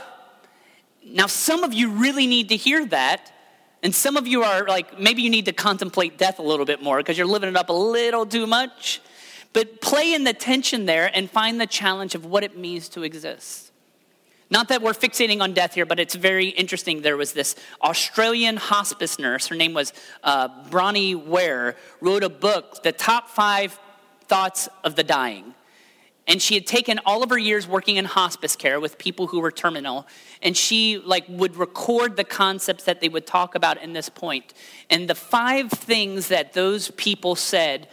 Now, 1.05 1.27
some 1.27 1.63
of 1.63 1.73
you 1.73 1.89
really 1.89 2.27
need 2.27 2.49
to 2.49 2.55
hear 2.55 2.85
that. 2.87 3.31
And 3.81 3.93
some 3.93 4.15
of 4.15 4.27
you 4.27 4.43
are 4.43 4.65
like, 4.65 4.97
maybe 4.97 5.23
you 5.23 5.29
need 5.29 5.45
to 5.45 5.53
contemplate 5.53 6.17
death 6.17 6.39
a 6.39 6.41
little 6.41 6.65
bit 6.65 6.81
more 6.81 6.97
because 6.97 7.17
you're 7.17 7.27
living 7.27 7.49
it 7.49 7.57
up 7.57 7.67
a 7.69 7.73
little 7.73 8.25
too 8.25 8.47
much. 8.47 9.01
But 9.53 9.81
play 9.81 10.13
in 10.13 10.23
the 10.23 10.33
tension 10.33 10.85
there 10.85 11.09
and 11.13 11.29
find 11.29 11.61
the 11.61 11.67
challenge 11.67 12.15
of 12.15 12.25
what 12.25 12.43
it 12.43 12.57
means 12.57 12.89
to 12.89 13.03
exist. 13.03 13.71
Not 14.49 14.67
that 14.67 14.81
we're 14.81 14.93
fixating 14.93 15.41
on 15.41 15.53
death 15.53 15.73
here, 15.73 15.85
but 15.85 15.99
it's 15.99 16.15
very 16.15 16.49
interesting. 16.49 17.01
There 17.01 17.17
was 17.17 17.33
this 17.33 17.55
Australian 17.81 18.57
hospice 18.57 19.17
nurse, 19.17 19.47
her 19.47 19.55
name 19.55 19.73
was 19.73 19.93
uh, 20.23 20.47
Bronnie 20.69 21.15
Ware, 21.15 21.75
wrote 22.01 22.23
a 22.23 22.29
book, 22.29 22.83
The 22.83 22.91
Top 22.91 23.29
Five 23.29 23.79
Thoughts 24.27 24.69
of 24.83 24.95
the 24.95 25.03
Dying. 25.03 25.55
And 26.27 26.41
she 26.41 26.53
had 26.53 26.65
taken 26.65 26.99
all 27.05 27.23
of 27.23 27.29
her 27.31 27.37
years 27.37 27.67
working 27.67 27.97
in 27.97 28.05
hospice 28.05 28.55
care 28.55 28.79
with 28.79 28.97
people 28.97 29.27
who 29.27 29.41
were 29.41 29.51
terminal, 29.51 30.07
and 30.41 30.55
she 30.55 30.97
like 30.99 31.25
would 31.27 31.57
record 31.57 32.15
the 32.15 32.23
concepts 32.23 32.85
that 32.85 33.01
they 33.01 33.09
would 33.09 33.27
talk 33.27 33.55
about 33.55 33.81
in 33.81 33.93
this 33.93 34.07
point. 34.07 34.53
And 34.89 35.09
the 35.09 35.15
five 35.15 35.69
things 35.69 36.29
that 36.29 36.53
those 36.53 36.91
people 36.91 37.35
said 37.35 37.89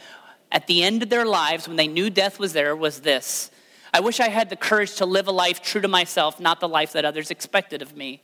at 0.53 0.67
the 0.67 0.83
end 0.83 1.03
of 1.03 1.09
their 1.09 1.25
lives 1.25 1.69
when 1.69 1.77
they 1.77 1.87
knew 1.87 2.11
death 2.11 2.39
was 2.39 2.53
there 2.53 2.75
was 2.75 3.01
this. 3.01 3.51
I 3.93 4.01
wish 4.01 4.21
I 4.21 4.29
had 4.29 4.51
the 4.51 4.57
courage 4.57 4.97
to 4.97 5.07
live 5.07 5.27
a 5.27 5.33
life 5.33 5.63
true 5.63 5.81
to 5.81 5.89
myself, 5.89 6.41
not 6.41 6.61
the 6.61 6.69
life 6.69 6.93
that 6.93 7.05
others 7.05 7.31
expected 7.31 7.83
of 7.83 7.97
me. 7.97 8.23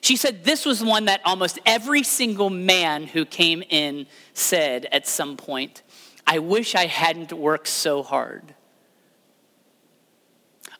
She 0.00 0.16
said 0.16 0.44
this 0.44 0.66
was 0.66 0.84
one 0.84 1.06
that 1.06 1.20
almost 1.24 1.58
every 1.64 2.02
single 2.02 2.50
man 2.50 3.04
who 3.04 3.24
came 3.24 3.62
in 3.68 4.06
said 4.34 4.86
at 4.92 5.06
some 5.06 5.36
point, 5.36 5.82
I 6.26 6.38
wish 6.38 6.74
I 6.74 6.86
hadn't 6.86 7.32
worked 7.32 7.68
so 7.68 8.02
hard. 8.02 8.54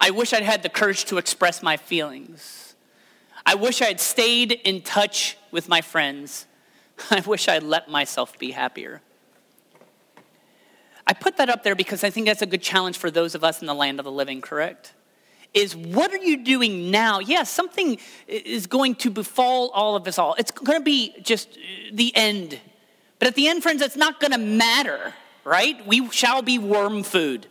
I 0.01 0.11
wish 0.11 0.33
I'd 0.33 0.43
had 0.43 0.63
the 0.63 0.69
courage 0.69 1.07
to 1.07 1.19
express 1.19 1.63
my 1.63 1.77
feelings. 1.77 2.75
I 3.45 3.55
wish 3.55 3.81
I 3.81 3.87
had 3.87 4.01
stayed 4.01 4.53
in 4.53 4.83
touch 4.83 5.39
with 5.51 5.69
my 5.69 5.81
friends. 5.81 6.47
I 7.11 7.21
wish 7.21 7.49
I'd 7.49 7.63
let 7.63 7.89
myself 7.89 8.39
be 8.39 8.51
happier. 8.51 9.01
I 11.07 11.13
put 11.13 11.37
that 11.37 11.49
up 11.49 11.63
there 11.63 11.75
because 11.75 12.03
I 12.03 12.11
think 12.11 12.27
that's 12.27 12.43
a 12.43 12.47
good 12.47 12.63
challenge 12.63 12.99
for 12.99 13.11
those 13.11 13.35
of 13.35 13.45
us 13.45 13.61
in 13.61 13.67
the 13.67 13.75
land 13.75 14.01
of 14.01 14.05
the 14.05 14.11
living, 14.11 14.41
correct? 14.41 14.93
Is 15.55 15.77
what 15.77 16.13
are 16.13 16.19
you 16.19 16.39
doing 16.39 16.91
now? 16.91 17.21
Yes, 17.21 17.29
yeah, 17.29 17.43
something 17.45 17.99
is 18.27 18.67
going 18.67 18.97
to 18.97 19.11
befall 19.11 19.71
all 19.71 19.97
of 19.97 20.07
us 20.07 20.19
all. 20.19 20.35
It's 20.35 20.51
going 20.51 20.79
to 20.79 20.85
be 20.85 21.15
just 21.23 21.51
uh, 21.51 21.91
the 21.93 22.15
end. 22.17 22.61
But 23.19 23.29
at 23.29 23.35
the 23.37 23.49
end, 23.49 23.63
friends, 23.63 23.81
it's 23.81 23.97
not 23.97 24.21
going 24.21 24.33
to 24.33 24.39
matter, 24.39 25.15
right? 25.45 25.87
We 25.87 26.11
shall 26.11 26.43
be 26.43 26.59
worm 26.59 27.03
food. 27.03 27.47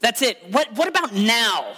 That's 0.00 0.22
it. 0.22 0.38
What, 0.50 0.72
what 0.72 0.88
about 0.88 1.12
now? 1.12 1.74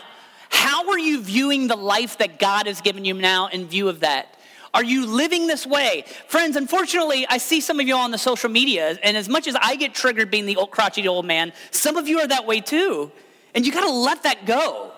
How 0.49 0.89
are 0.91 0.99
you 0.99 1.21
viewing 1.21 1.69
the 1.69 1.77
life 1.77 2.19
that 2.19 2.39
God 2.39 2.67
has 2.67 2.81
given 2.81 3.05
you 3.05 3.15
now 3.15 3.49
in 3.49 3.67
view 3.67 3.89
of 3.89 4.01
that? 4.01 4.37
Are 4.73 4.85
you 4.85 5.07
living 5.07 5.47
this 5.47 5.67
way? 5.67 6.05
Friends, 6.29 6.57
unfortunately, 6.57 7.27
I 7.29 7.39
see 7.39 7.61
some 7.61 7.81
of 7.81 7.89
you 7.89 7.95
on 7.97 8.13
the 8.13 8.19
social 8.19 8.49
media, 8.49 8.99
and 9.03 9.17
as 9.17 9.29
much 9.29 9.49
as 9.49 9.57
I 9.61 9.77
get 9.77 9.95
triggered 9.95 10.31
being 10.31 10.47
the 10.47 10.57
old, 10.57 10.71
crotchety 10.71 11.09
old 11.09 11.27
man, 11.27 11.53
some 11.73 11.97
of 11.97 12.07
you 12.07 12.21
are 12.21 12.29
that 12.29 12.47
way 12.47 12.61
too. 12.61 13.11
And 13.55 13.67
you 13.67 13.73
got 13.73 13.85
to 13.85 13.91
let 13.91 14.23
that 14.23 14.47
go. 14.47 14.93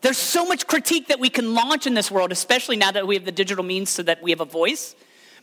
There's 0.00 0.18
so 0.18 0.44
much 0.44 0.66
critique 0.66 1.08
that 1.08 1.20
we 1.20 1.30
can 1.30 1.54
launch 1.54 1.86
in 1.86 1.94
this 1.94 2.10
world, 2.10 2.32
especially 2.32 2.76
now 2.76 2.90
that 2.90 3.06
we 3.06 3.14
have 3.14 3.24
the 3.24 3.32
digital 3.32 3.64
means 3.64 3.90
so 3.90 4.02
that 4.02 4.22
we 4.22 4.30
have 4.30 4.40
a 4.40 4.44
voice. 4.44 4.94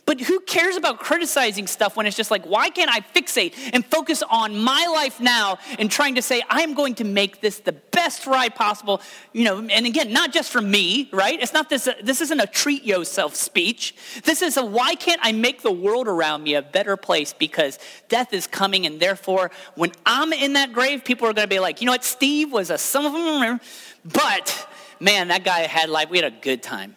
But 0.06 0.20
who 0.20 0.40
cares 0.40 0.76
about 0.76 1.00
criticizing 1.00 1.66
stuff 1.66 1.96
when 1.96 2.06
it's 2.06 2.16
just 2.16 2.30
like, 2.30 2.44
why 2.44 2.68
can't 2.68 2.90
I 2.90 3.00
fixate 3.00 3.54
and 3.72 3.84
focus 3.84 4.22
on 4.28 4.56
my 4.58 4.86
life 4.92 5.18
now 5.18 5.58
and 5.78 5.90
trying 5.90 6.16
to 6.16 6.22
say, 6.22 6.42
I'm 6.50 6.74
going 6.74 6.94
to 6.96 7.04
make 7.04 7.40
this 7.40 7.60
the 7.60 7.72
best 7.72 8.26
ride 8.26 8.54
possible? 8.54 9.00
You 9.32 9.44
know, 9.44 9.58
and 9.58 9.86
again, 9.86 10.12
not 10.12 10.32
just 10.32 10.50
for 10.50 10.60
me, 10.60 11.08
right? 11.10 11.40
It's 11.40 11.54
not 11.54 11.70
this, 11.70 11.88
this 12.02 12.20
isn't 12.20 12.38
a 12.38 12.46
treat 12.46 12.84
yourself 12.84 13.34
speech. 13.34 13.94
This 14.24 14.42
is 14.42 14.58
a 14.58 14.64
why 14.64 14.94
can't 14.94 15.20
I 15.22 15.32
make 15.32 15.62
the 15.62 15.72
world 15.72 16.06
around 16.06 16.42
me 16.42 16.54
a 16.54 16.62
better 16.62 16.96
place 16.98 17.32
because 17.32 17.78
death 18.08 18.34
is 18.34 18.46
coming 18.46 18.84
and 18.84 19.00
therefore 19.00 19.50
when 19.74 19.92
I'm 20.04 20.32
in 20.34 20.52
that 20.52 20.74
grave, 20.74 21.04
people 21.04 21.26
are 21.28 21.32
going 21.32 21.48
to 21.48 21.54
be 21.54 21.60
like, 21.60 21.80
you 21.80 21.86
know 21.86 21.92
what, 21.92 22.04
Steve 22.04 22.52
was 22.52 22.70
a 22.70 22.76
some 22.76 23.06
of 23.06 23.12
them, 23.12 23.60
but 24.04 24.68
man, 25.00 25.28
that 25.28 25.44
guy 25.44 25.60
had 25.60 25.88
life. 25.88 26.10
We 26.10 26.18
had 26.18 26.32
a 26.32 26.36
good 26.36 26.62
time. 26.62 26.96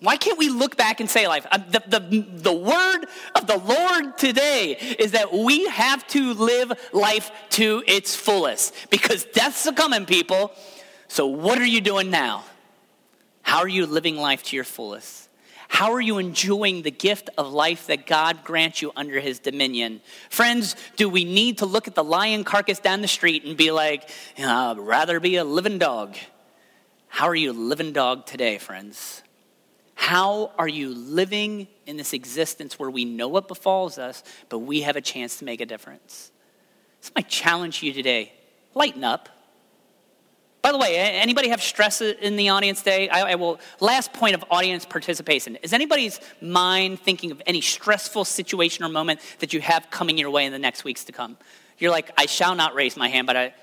Why 0.00 0.16
can't 0.16 0.38
we 0.38 0.48
look 0.48 0.76
back 0.76 1.00
and 1.00 1.08
say 1.08 1.26
life? 1.28 1.46
Uh, 1.50 1.58
the, 1.58 1.82
the, 1.86 2.20
the 2.20 2.52
word 2.52 3.06
of 3.34 3.46
the 3.46 3.56
Lord 3.56 4.18
today 4.18 4.72
is 4.98 5.12
that 5.12 5.32
we 5.32 5.66
have 5.68 6.06
to 6.08 6.34
live 6.34 6.72
life 6.92 7.30
to 7.50 7.82
its 7.86 8.14
fullest 8.14 8.74
because 8.90 9.24
death's 9.24 9.64
a 9.66 9.72
coming, 9.72 10.04
people. 10.04 10.52
So, 11.08 11.26
what 11.26 11.58
are 11.58 11.66
you 11.66 11.80
doing 11.80 12.10
now? 12.10 12.44
How 13.42 13.58
are 13.58 13.68
you 13.68 13.86
living 13.86 14.16
life 14.16 14.42
to 14.44 14.56
your 14.56 14.64
fullest? 14.64 15.28
How 15.68 15.92
are 15.92 16.00
you 16.00 16.18
enjoying 16.18 16.82
the 16.82 16.90
gift 16.90 17.30
of 17.36 17.52
life 17.52 17.88
that 17.88 18.06
God 18.06 18.44
grants 18.44 18.80
you 18.80 18.92
under 18.94 19.20
his 19.20 19.38
dominion? 19.38 20.00
Friends, 20.30 20.76
do 20.96 21.08
we 21.08 21.24
need 21.24 21.58
to 21.58 21.66
look 21.66 21.88
at 21.88 21.94
the 21.94 22.04
lion 22.04 22.44
carcass 22.44 22.78
down 22.78 23.00
the 23.00 23.08
street 23.08 23.44
and 23.44 23.56
be 23.56 23.70
like, 23.70 24.08
I'd 24.38 24.78
rather 24.78 25.18
be 25.18 25.36
a 25.36 25.44
living 25.44 25.78
dog? 25.78 26.16
How 27.08 27.26
are 27.26 27.34
you 27.34 27.50
a 27.50 27.52
living 27.52 27.92
dog 27.92 28.24
today, 28.26 28.58
friends? 28.58 29.22
How 29.94 30.52
are 30.58 30.68
you 30.68 30.94
living 30.94 31.68
in 31.86 31.96
this 31.96 32.12
existence 32.12 32.78
where 32.78 32.90
we 32.90 33.04
know 33.04 33.28
what 33.28 33.48
befalls 33.48 33.98
us, 33.98 34.22
but 34.48 34.58
we 34.60 34.82
have 34.82 34.96
a 34.96 35.00
chance 35.00 35.38
to 35.38 35.44
make 35.44 35.60
a 35.60 35.66
difference? 35.66 36.30
It's 36.98 37.12
my 37.14 37.22
challenge 37.22 37.80
to 37.80 37.86
you 37.86 37.92
today. 37.92 38.32
Lighten 38.74 39.04
up. 39.04 39.28
By 40.62 40.72
the 40.72 40.78
way, 40.78 40.96
anybody 40.96 41.50
have 41.50 41.62
stress 41.62 42.00
in 42.00 42.36
the 42.36 42.48
audience 42.48 42.78
today? 42.78 43.10
I, 43.10 43.32
I, 43.32 43.34
will. 43.34 43.60
Last 43.80 44.14
point 44.14 44.34
of 44.34 44.42
audience 44.50 44.86
participation. 44.86 45.56
Is 45.56 45.74
anybody's 45.74 46.20
mind 46.40 47.00
thinking 47.00 47.30
of 47.30 47.42
any 47.46 47.60
stressful 47.60 48.24
situation 48.24 48.82
or 48.82 48.88
moment 48.88 49.20
that 49.40 49.52
you 49.52 49.60
have 49.60 49.90
coming 49.90 50.16
your 50.16 50.30
way 50.30 50.46
in 50.46 50.52
the 50.52 50.58
next 50.58 50.82
weeks 50.82 51.04
to 51.04 51.12
come? 51.12 51.36
You're 51.76 51.90
like, 51.90 52.10
I 52.16 52.24
shall 52.24 52.54
not 52.54 52.74
raise 52.74 52.96
my 52.96 53.08
hand, 53.08 53.26
but 53.26 53.36
I, 53.36 53.54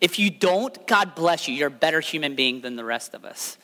if 0.00 0.18
you 0.18 0.30
don't, 0.30 0.86
God 0.86 1.14
bless 1.14 1.46
you. 1.46 1.54
You're 1.54 1.68
a 1.68 1.70
better 1.70 2.00
human 2.00 2.34
being 2.34 2.62
than 2.62 2.76
the 2.76 2.84
rest 2.84 3.12
of 3.12 3.26
us. 3.26 3.58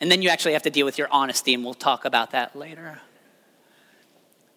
And 0.00 0.10
then 0.10 0.22
you 0.22 0.28
actually 0.28 0.52
have 0.54 0.62
to 0.62 0.70
deal 0.70 0.86
with 0.86 0.98
your 0.98 1.08
honesty, 1.10 1.54
and 1.54 1.64
we'll 1.64 1.74
talk 1.74 2.04
about 2.04 2.32
that 2.32 2.56
later. 2.56 3.00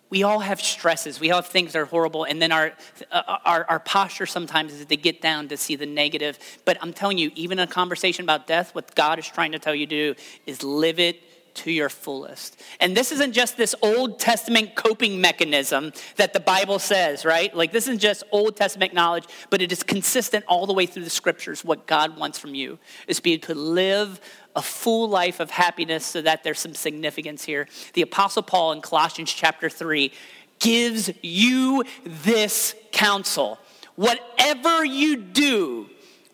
We 0.09 0.23
all 0.23 0.39
have 0.39 0.61
stresses. 0.61 1.19
We 1.19 1.31
all 1.31 1.41
have 1.41 1.51
things 1.51 1.73
that 1.73 1.79
are 1.79 1.85
horrible. 1.85 2.23
And 2.23 2.41
then 2.41 2.51
our, 2.51 2.71
uh, 3.11 3.37
our, 3.43 3.65
our 3.69 3.79
posture 3.79 4.25
sometimes 4.25 4.73
is 4.73 4.85
to 4.85 4.95
get 4.95 5.21
down 5.21 5.49
to 5.49 5.57
see 5.57 5.75
the 5.75 5.85
negative. 5.85 6.39
But 6.63 6.77
I'm 6.81 6.93
telling 6.93 7.17
you, 7.17 7.31
even 7.35 7.59
a 7.59 7.67
conversation 7.67 8.23
about 8.23 8.47
death, 8.47 8.73
what 8.73 8.95
God 8.95 9.19
is 9.19 9.27
trying 9.27 9.51
to 9.51 9.59
tell 9.59 9.75
you 9.75 9.85
to 9.85 10.13
do 10.13 10.21
is 10.45 10.63
live 10.63 10.99
it 10.99 11.21
to 11.57 11.71
your 11.71 11.89
fullest. 11.89 12.61
And 12.79 12.95
this 12.95 13.11
isn't 13.11 13.33
just 13.33 13.57
this 13.57 13.75
Old 13.81 14.19
Testament 14.19 14.75
coping 14.75 15.19
mechanism 15.19 15.91
that 16.15 16.33
the 16.33 16.39
Bible 16.39 16.79
says, 16.79 17.25
right? 17.25 17.53
Like 17.55 17.71
this 17.71 17.85
isn't 17.85 17.99
just 17.99 18.23
Old 18.31 18.55
Testament 18.55 18.93
knowledge, 18.93 19.25
but 19.49 19.61
it 19.61 19.71
is 19.71 19.83
consistent 19.83 20.45
all 20.47 20.65
the 20.65 20.73
way 20.73 20.85
through 20.85 21.03
the 21.03 21.09
scriptures. 21.09 21.65
What 21.65 21.87
God 21.87 22.17
wants 22.17 22.37
from 22.37 22.55
you 22.55 22.79
is 23.07 23.17
to 23.17 23.23
be 23.23 23.33
able 23.33 23.47
to 23.47 23.55
live 23.55 24.21
a 24.55 24.61
full 24.61 25.09
life 25.09 25.39
of 25.39 25.51
happiness 25.51 26.05
so 26.05 26.21
that 26.21 26.43
there's 26.43 26.59
some 26.59 26.73
significance 26.73 27.43
here. 27.43 27.67
The 27.93 28.01
Apostle 28.01 28.43
Paul 28.43 28.71
in 28.71 28.81
Colossians 28.81 29.31
chapter 29.31 29.69
3 29.69 30.11
gives 30.59 31.11
you 31.21 31.83
this 32.03 32.75
counsel. 32.91 33.59
Whatever 33.95 34.85
you 34.85 35.17
do, 35.17 35.89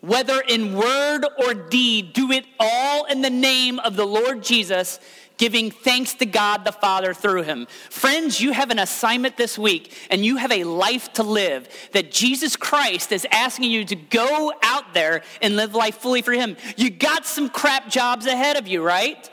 whether 0.06 0.40
in 0.40 0.74
word 0.76 1.24
or 1.38 1.54
deed, 1.54 2.12
do 2.12 2.30
it 2.30 2.44
all 2.60 3.04
in 3.04 3.22
the 3.22 3.30
name 3.30 3.78
of 3.78 3.96
the 3.96 4.04
Lord 4.04 4.42
Jesus 4.42 5.00
giving 5.36 5.70
thanks 5.70 6.14
to 6.14 6.26
God 6.26 6.64
the 6.64 6.72
Father 6.72 7.12
through 7.12 7.42
him. 7.42 7.66
Friends, 7.90 8.40
you 8.40 8.52
have 8.52 8.70
an 8.70 8.78
assignment 8.78 9.36
this 9.36 9.58
week 9.58 9.92
and 10.10 10.24
you 10.24 10.36
have 10.36 10.52
a 10.52 10.64
life 10.64 11.12
to 11.14 11.22
live 11.22 11.68
that 11.92 12.12
Jesus 12.12 12.56
Christ 12.56 13.10
is 13.12 13.26
asking 13.30 13.70
you 13.70 13.84
to 13.84 13.96
go 13.96 14.52
out 14.62 14.94
there 14.94 15.22
and 15.42 15.56
live 15.56 15.74
life 15.74 15.96
fully 15.96 16.22
for 16.22 16.32
him. 16.32 16.56
You 16.76 16.90
got 16.90 17.26
some 17.26 17.48
crap 17.48 17.88
jobs 17.88 18.26
ahead 18.26 18.56
of 18.56 18.68
you, 18.68 18.82
right? 18.82 19.28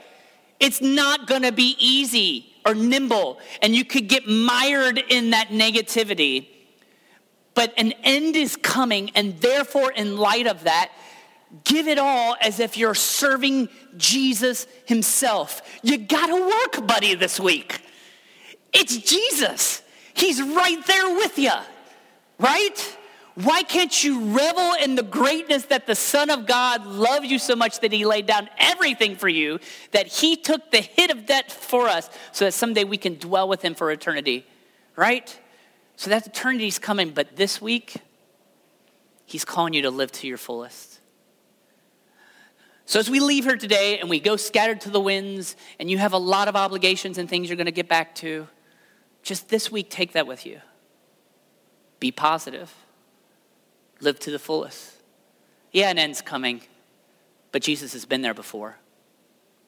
It's 0.60 0.82
not 0.82 1.28
going 1.28 1.44
to 1.44 1.52
be 1.52 1.76
easy 1.80 2.48
or 2.66 2.74
nimble 2.74 3.40
and 3.62 3.76
you 3.76 3.86
could 3.86 4.08
get 4.08 4.28
mired 4.28 5.04
in 5.10 5.32
that 5.32 5.50
negativity. 5.50 6.48
But 7.54 7.74
an 7.78 7.94
end 8.04 8.36
is 8.36 8.56
coming, 8.56 9.12
and 9.16 9.40
therefore, 9.42 9.92
in 9.92 10.18
light 10.18 10.48
of 10.48 10.64
that, 10.64 10.92
give 11.64 11.88
it 11.88 11.98
all 11.98 12.36
as 12.42 12.60
if 12.60 12.78
you're 12.78 12.96
serving 12.96 13.70
Jesus 13.98 14.68
himself. 14.86 15.62
You 15.84 15.98
gotta 15.98 16.36
work, 16.36 16.88
buddy, 16.88 17.16
this 17.16 17.40
week. 17.40 17.82
It's 18.74 18.96
Jesus. 18.98 19.82
He's 20.14 20.42
right 20.42 20.86
there 20.88 21.10
with 21.16 21.38
you, 21.38 21.52
right? 22.40 22.98
Why 23.36 23.64
can't 23.64 24.04
you 24.04 24.36
revel 24.36 24.74
in 24.82 24.96
the 24.96 25.04
greatness 25.04 25.66
that 25.66 25.88
the 25.88 25.96
Son 25.96 26.30
of 26.30 26.46
God 26.46 26.86
loves 26.86 27.32
you 27.32 27.40
so 27.40 27.56
much 27.56 27.80
that 27.80 27.92
he 27.94 28.06
laid 28.06 28.28
down 28.28 28.50
everything 28.58 29.16
for 29.16 29.30
you, 29.30 29.60
that 29.92 30.08
he 30.08 30.36
took 30.36 30.70
the 30.72 30.82
hit 30.82 31.12
of 31.12 31.26
debt 31.26 31.52
for 31.52 31.88
us 31.88 32.10
so 32.34 32.46
that 32.46 32.52
someday 32.54 32.84
we 32.84 32.98
can 32.98 33.16
dwell 33.16 33.48
with 33.48 33.62
him 33.62 33.74
for 33.74 33.90
eternity, 33.90 34.46
right? 34.96 35.38
So 36.02 36.10
that 36.10 36.26
eternity's 36.26 36.80
coming, 36.80 37.12
but 37.12 37.36
this 37.36 37.62
week, 37.62 37.98
he's 39.26 39.46
calling 39.46 39.76
you 39.76 39.84
to 39.84 39.92
live 39.92 40.12
to 40.14 40.28
your 40.28 40.40
fullest. 40.40 41.00
So, 42.88 43.00
as 43.00 43.08
we 43.08 43.20
leave 43.20 43.44
here 43.44 43.56
today 43.56 44.00
and 44.00 44.10
we 44.10 44.20
go 44.20 44.36
scattered 44.36 44.82
to 44.82 44.90
the 44.90 45.00
winds, 45.00 45.56
and 45.80 45.92
you 45.92 46.00
have 46.00 46.14
a 46.14 46.18
lot 46.18 46.48
of 46.48 46.56
obligations 46.56 47.20
and 47.20 47.30
things 47.30 47.50
you're 47.50 47.56
going 47.56 47.68
to 47.68 47.72
get 47.72 47.88
back 47.88 48.16
to, 48.16 48.48
just 49.22 49.50
this 49.50 49.72
week, 49.72 49.92
take 49.92 50.14
that 50.14 50.26
with 50.26 50.44
you. 50.44 50.60
Be 52.00 52.12
positive, 52.12 52.74
live 54.00 54.18
to 54.22 54.32
the 54.32 54.40
fullest. 54.40 54.96
Yeah, 55.72 55.92
an 55.92 56.00
end's 56.00 56.24
coming, 56.24 56.62
but 57.52 57.62
Jesus 57.62 57.94
has 57.94 58.06
been 58.06 58.24
there 58.24 58.34
before. 58.34 58.76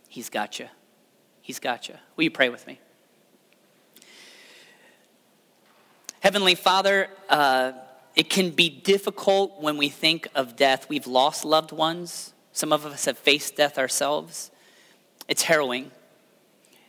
He's 0.10 0.32
got 0.32 0.58
you. 0.58 0.68
He's 1.44 1.60
got 1.60 1.88
you. 1.88 1.94
Will 2.16 2.24
you 2.24 2.32
pray 2.32 2.50
with 2.50 2.66
me? 2.66 2.80
Heavenly 6.24 6.56
Father, 6.56 7.10
uh, 7.28 7.74
it 8.16 8.30
can 8.30 8.52
be 8.52 8.70
difficult 8.70 9.62
when 9.62 9.76
we 9.76 9.90
think 9.90 10.26
of 10.34 10.56
death. 10.56 10.88
We've 10.88 11.06
lost 11.06 11.44
loved 11.44 11.74
ones. 11.74 12.34
Some 12.54 12.72
of 12.72 12.86
us 12.86 13.04
have 13.04 13.18
faced 13.18 13.58
death 13.58 13.78
ourselves. 13.78 14.50
It's 15.28 15.42
harrowing. 15.42 15.92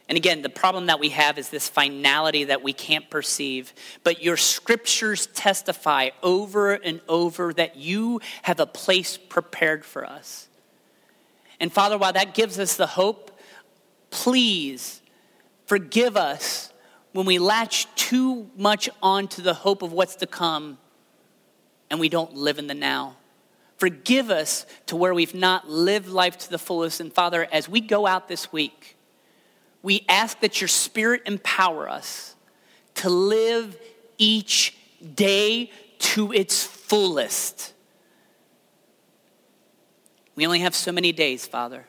And 0.08 0.16
again, 0.16 0.42
the 0.42 0.48
problem 0.48 0.86
that 0.86 1.00
we 1.00 1.08
have 1.08 1.36
is 1.36 1.48
this 1.48 1.68
finality 1.68 2.44
that 2.44 2.62
we 2.62 2.72
can't 2.72 3.10
perceive. 3.10 3.72
But 4.04 4.22
your 4.22 4.36
scriptures 4.36 5.26
testify 5.26 6.10
over 6.22 6.74
and 6.74 7.00
over 7.08 7.52
that 7.54 7.74
you 7.74 8.20
have 8.42 8.60
a 8.60 8.66
place 8.66 9.16
prepared 9.16 9.84
for 9.84 10.06
us. 10.06 10.46
And 11.58 11.72
Father, 11.72 11.98
while 11.98 12.12
that 12.12 12.34
gives 12.34 12.60
us 12.60 12.76
the 12.76 12.86
hope, 12.86 13.36
please 14.10 15.02
forgive 15.66 16.16
us 16.16 16.70
when 17.14 17.26
we 17.26 17.38
latch 17.38 17.86
too 17.94 18.50
much 18.56 18.90
onto 19.00 19.40
the 19.40 19.54
hope 19.54 19.82
of 19.82 19.92
what's 19.92 20.16
to 20.16 20.26
come 20.26 20.76
and 21.88 22.00
we 22.00 22.08
don't 22.08 22.34
live 22.34 22.58
in 22.58 22.66
the 22.66 22.74
now. 22.74 23.16
Forgive 23.76 24.30
us 24.30 24.66
to 24.86 24.96
where 24.96 25.14
we've 25.14 25.34
not 25.34 25.68
lived 25.68 26.08
life 26.08 26.36
to 26.38 26.50
the 26.50 26.58
fullest. 26.58 26.98
And 27.00 27.12
Father, 27.12 27.46
as 27.52 27.68
we 27.68 27.80
go 27.80 28.04
out 28.04 28.26
this 28.26 28.52
week, 28.52 28.96
we 29.80 30.04
ask 30.08 30.40
that 30.40 30.60
your 30.60 30.66
Spirit 30.66 31.22
empower 31.24 31.88
us 31.88 32.34
to 32.96 33.08
live 33.08 33.78
each 34.18 34.76
day 35.14 35.70
to 36.00 36.32
its 36.32 36.64
fullest. 36.64 37.74
We 40.34 40.44
only 40.46 40.60
have 40.60 40.74
so 40.74 40.90
many 40.90 41.12
days, 41.12 41.46
Father. 41.46 41.84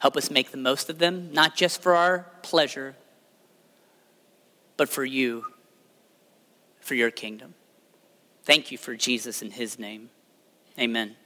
Help 0.00 0.16
us 0.16 0.28
make 0.28 0.50
the 0.50 0.56
most 0.56 0.90
of 0.90 0.98
them, 0.98 1.32
not 1.32 1.54
just 1.54 1.80
for 1.80 1.94
our 1.94 2.26
pleasure, 2.42 2.96
but 4.78 4.88
for 4.88 5.04
you, 5.04 5.44
for 6.80 6.94
your 6.94 7.10
kingdom. 7.10 7.52
Thank 8.44 8.72
you 8.72 8.78
for 8.78 8.96
Jesus 8.96 9.42
in 9.42 9.50
his 9.50 9.78
name. 9.78 10.08
Amen. 10.78 11.16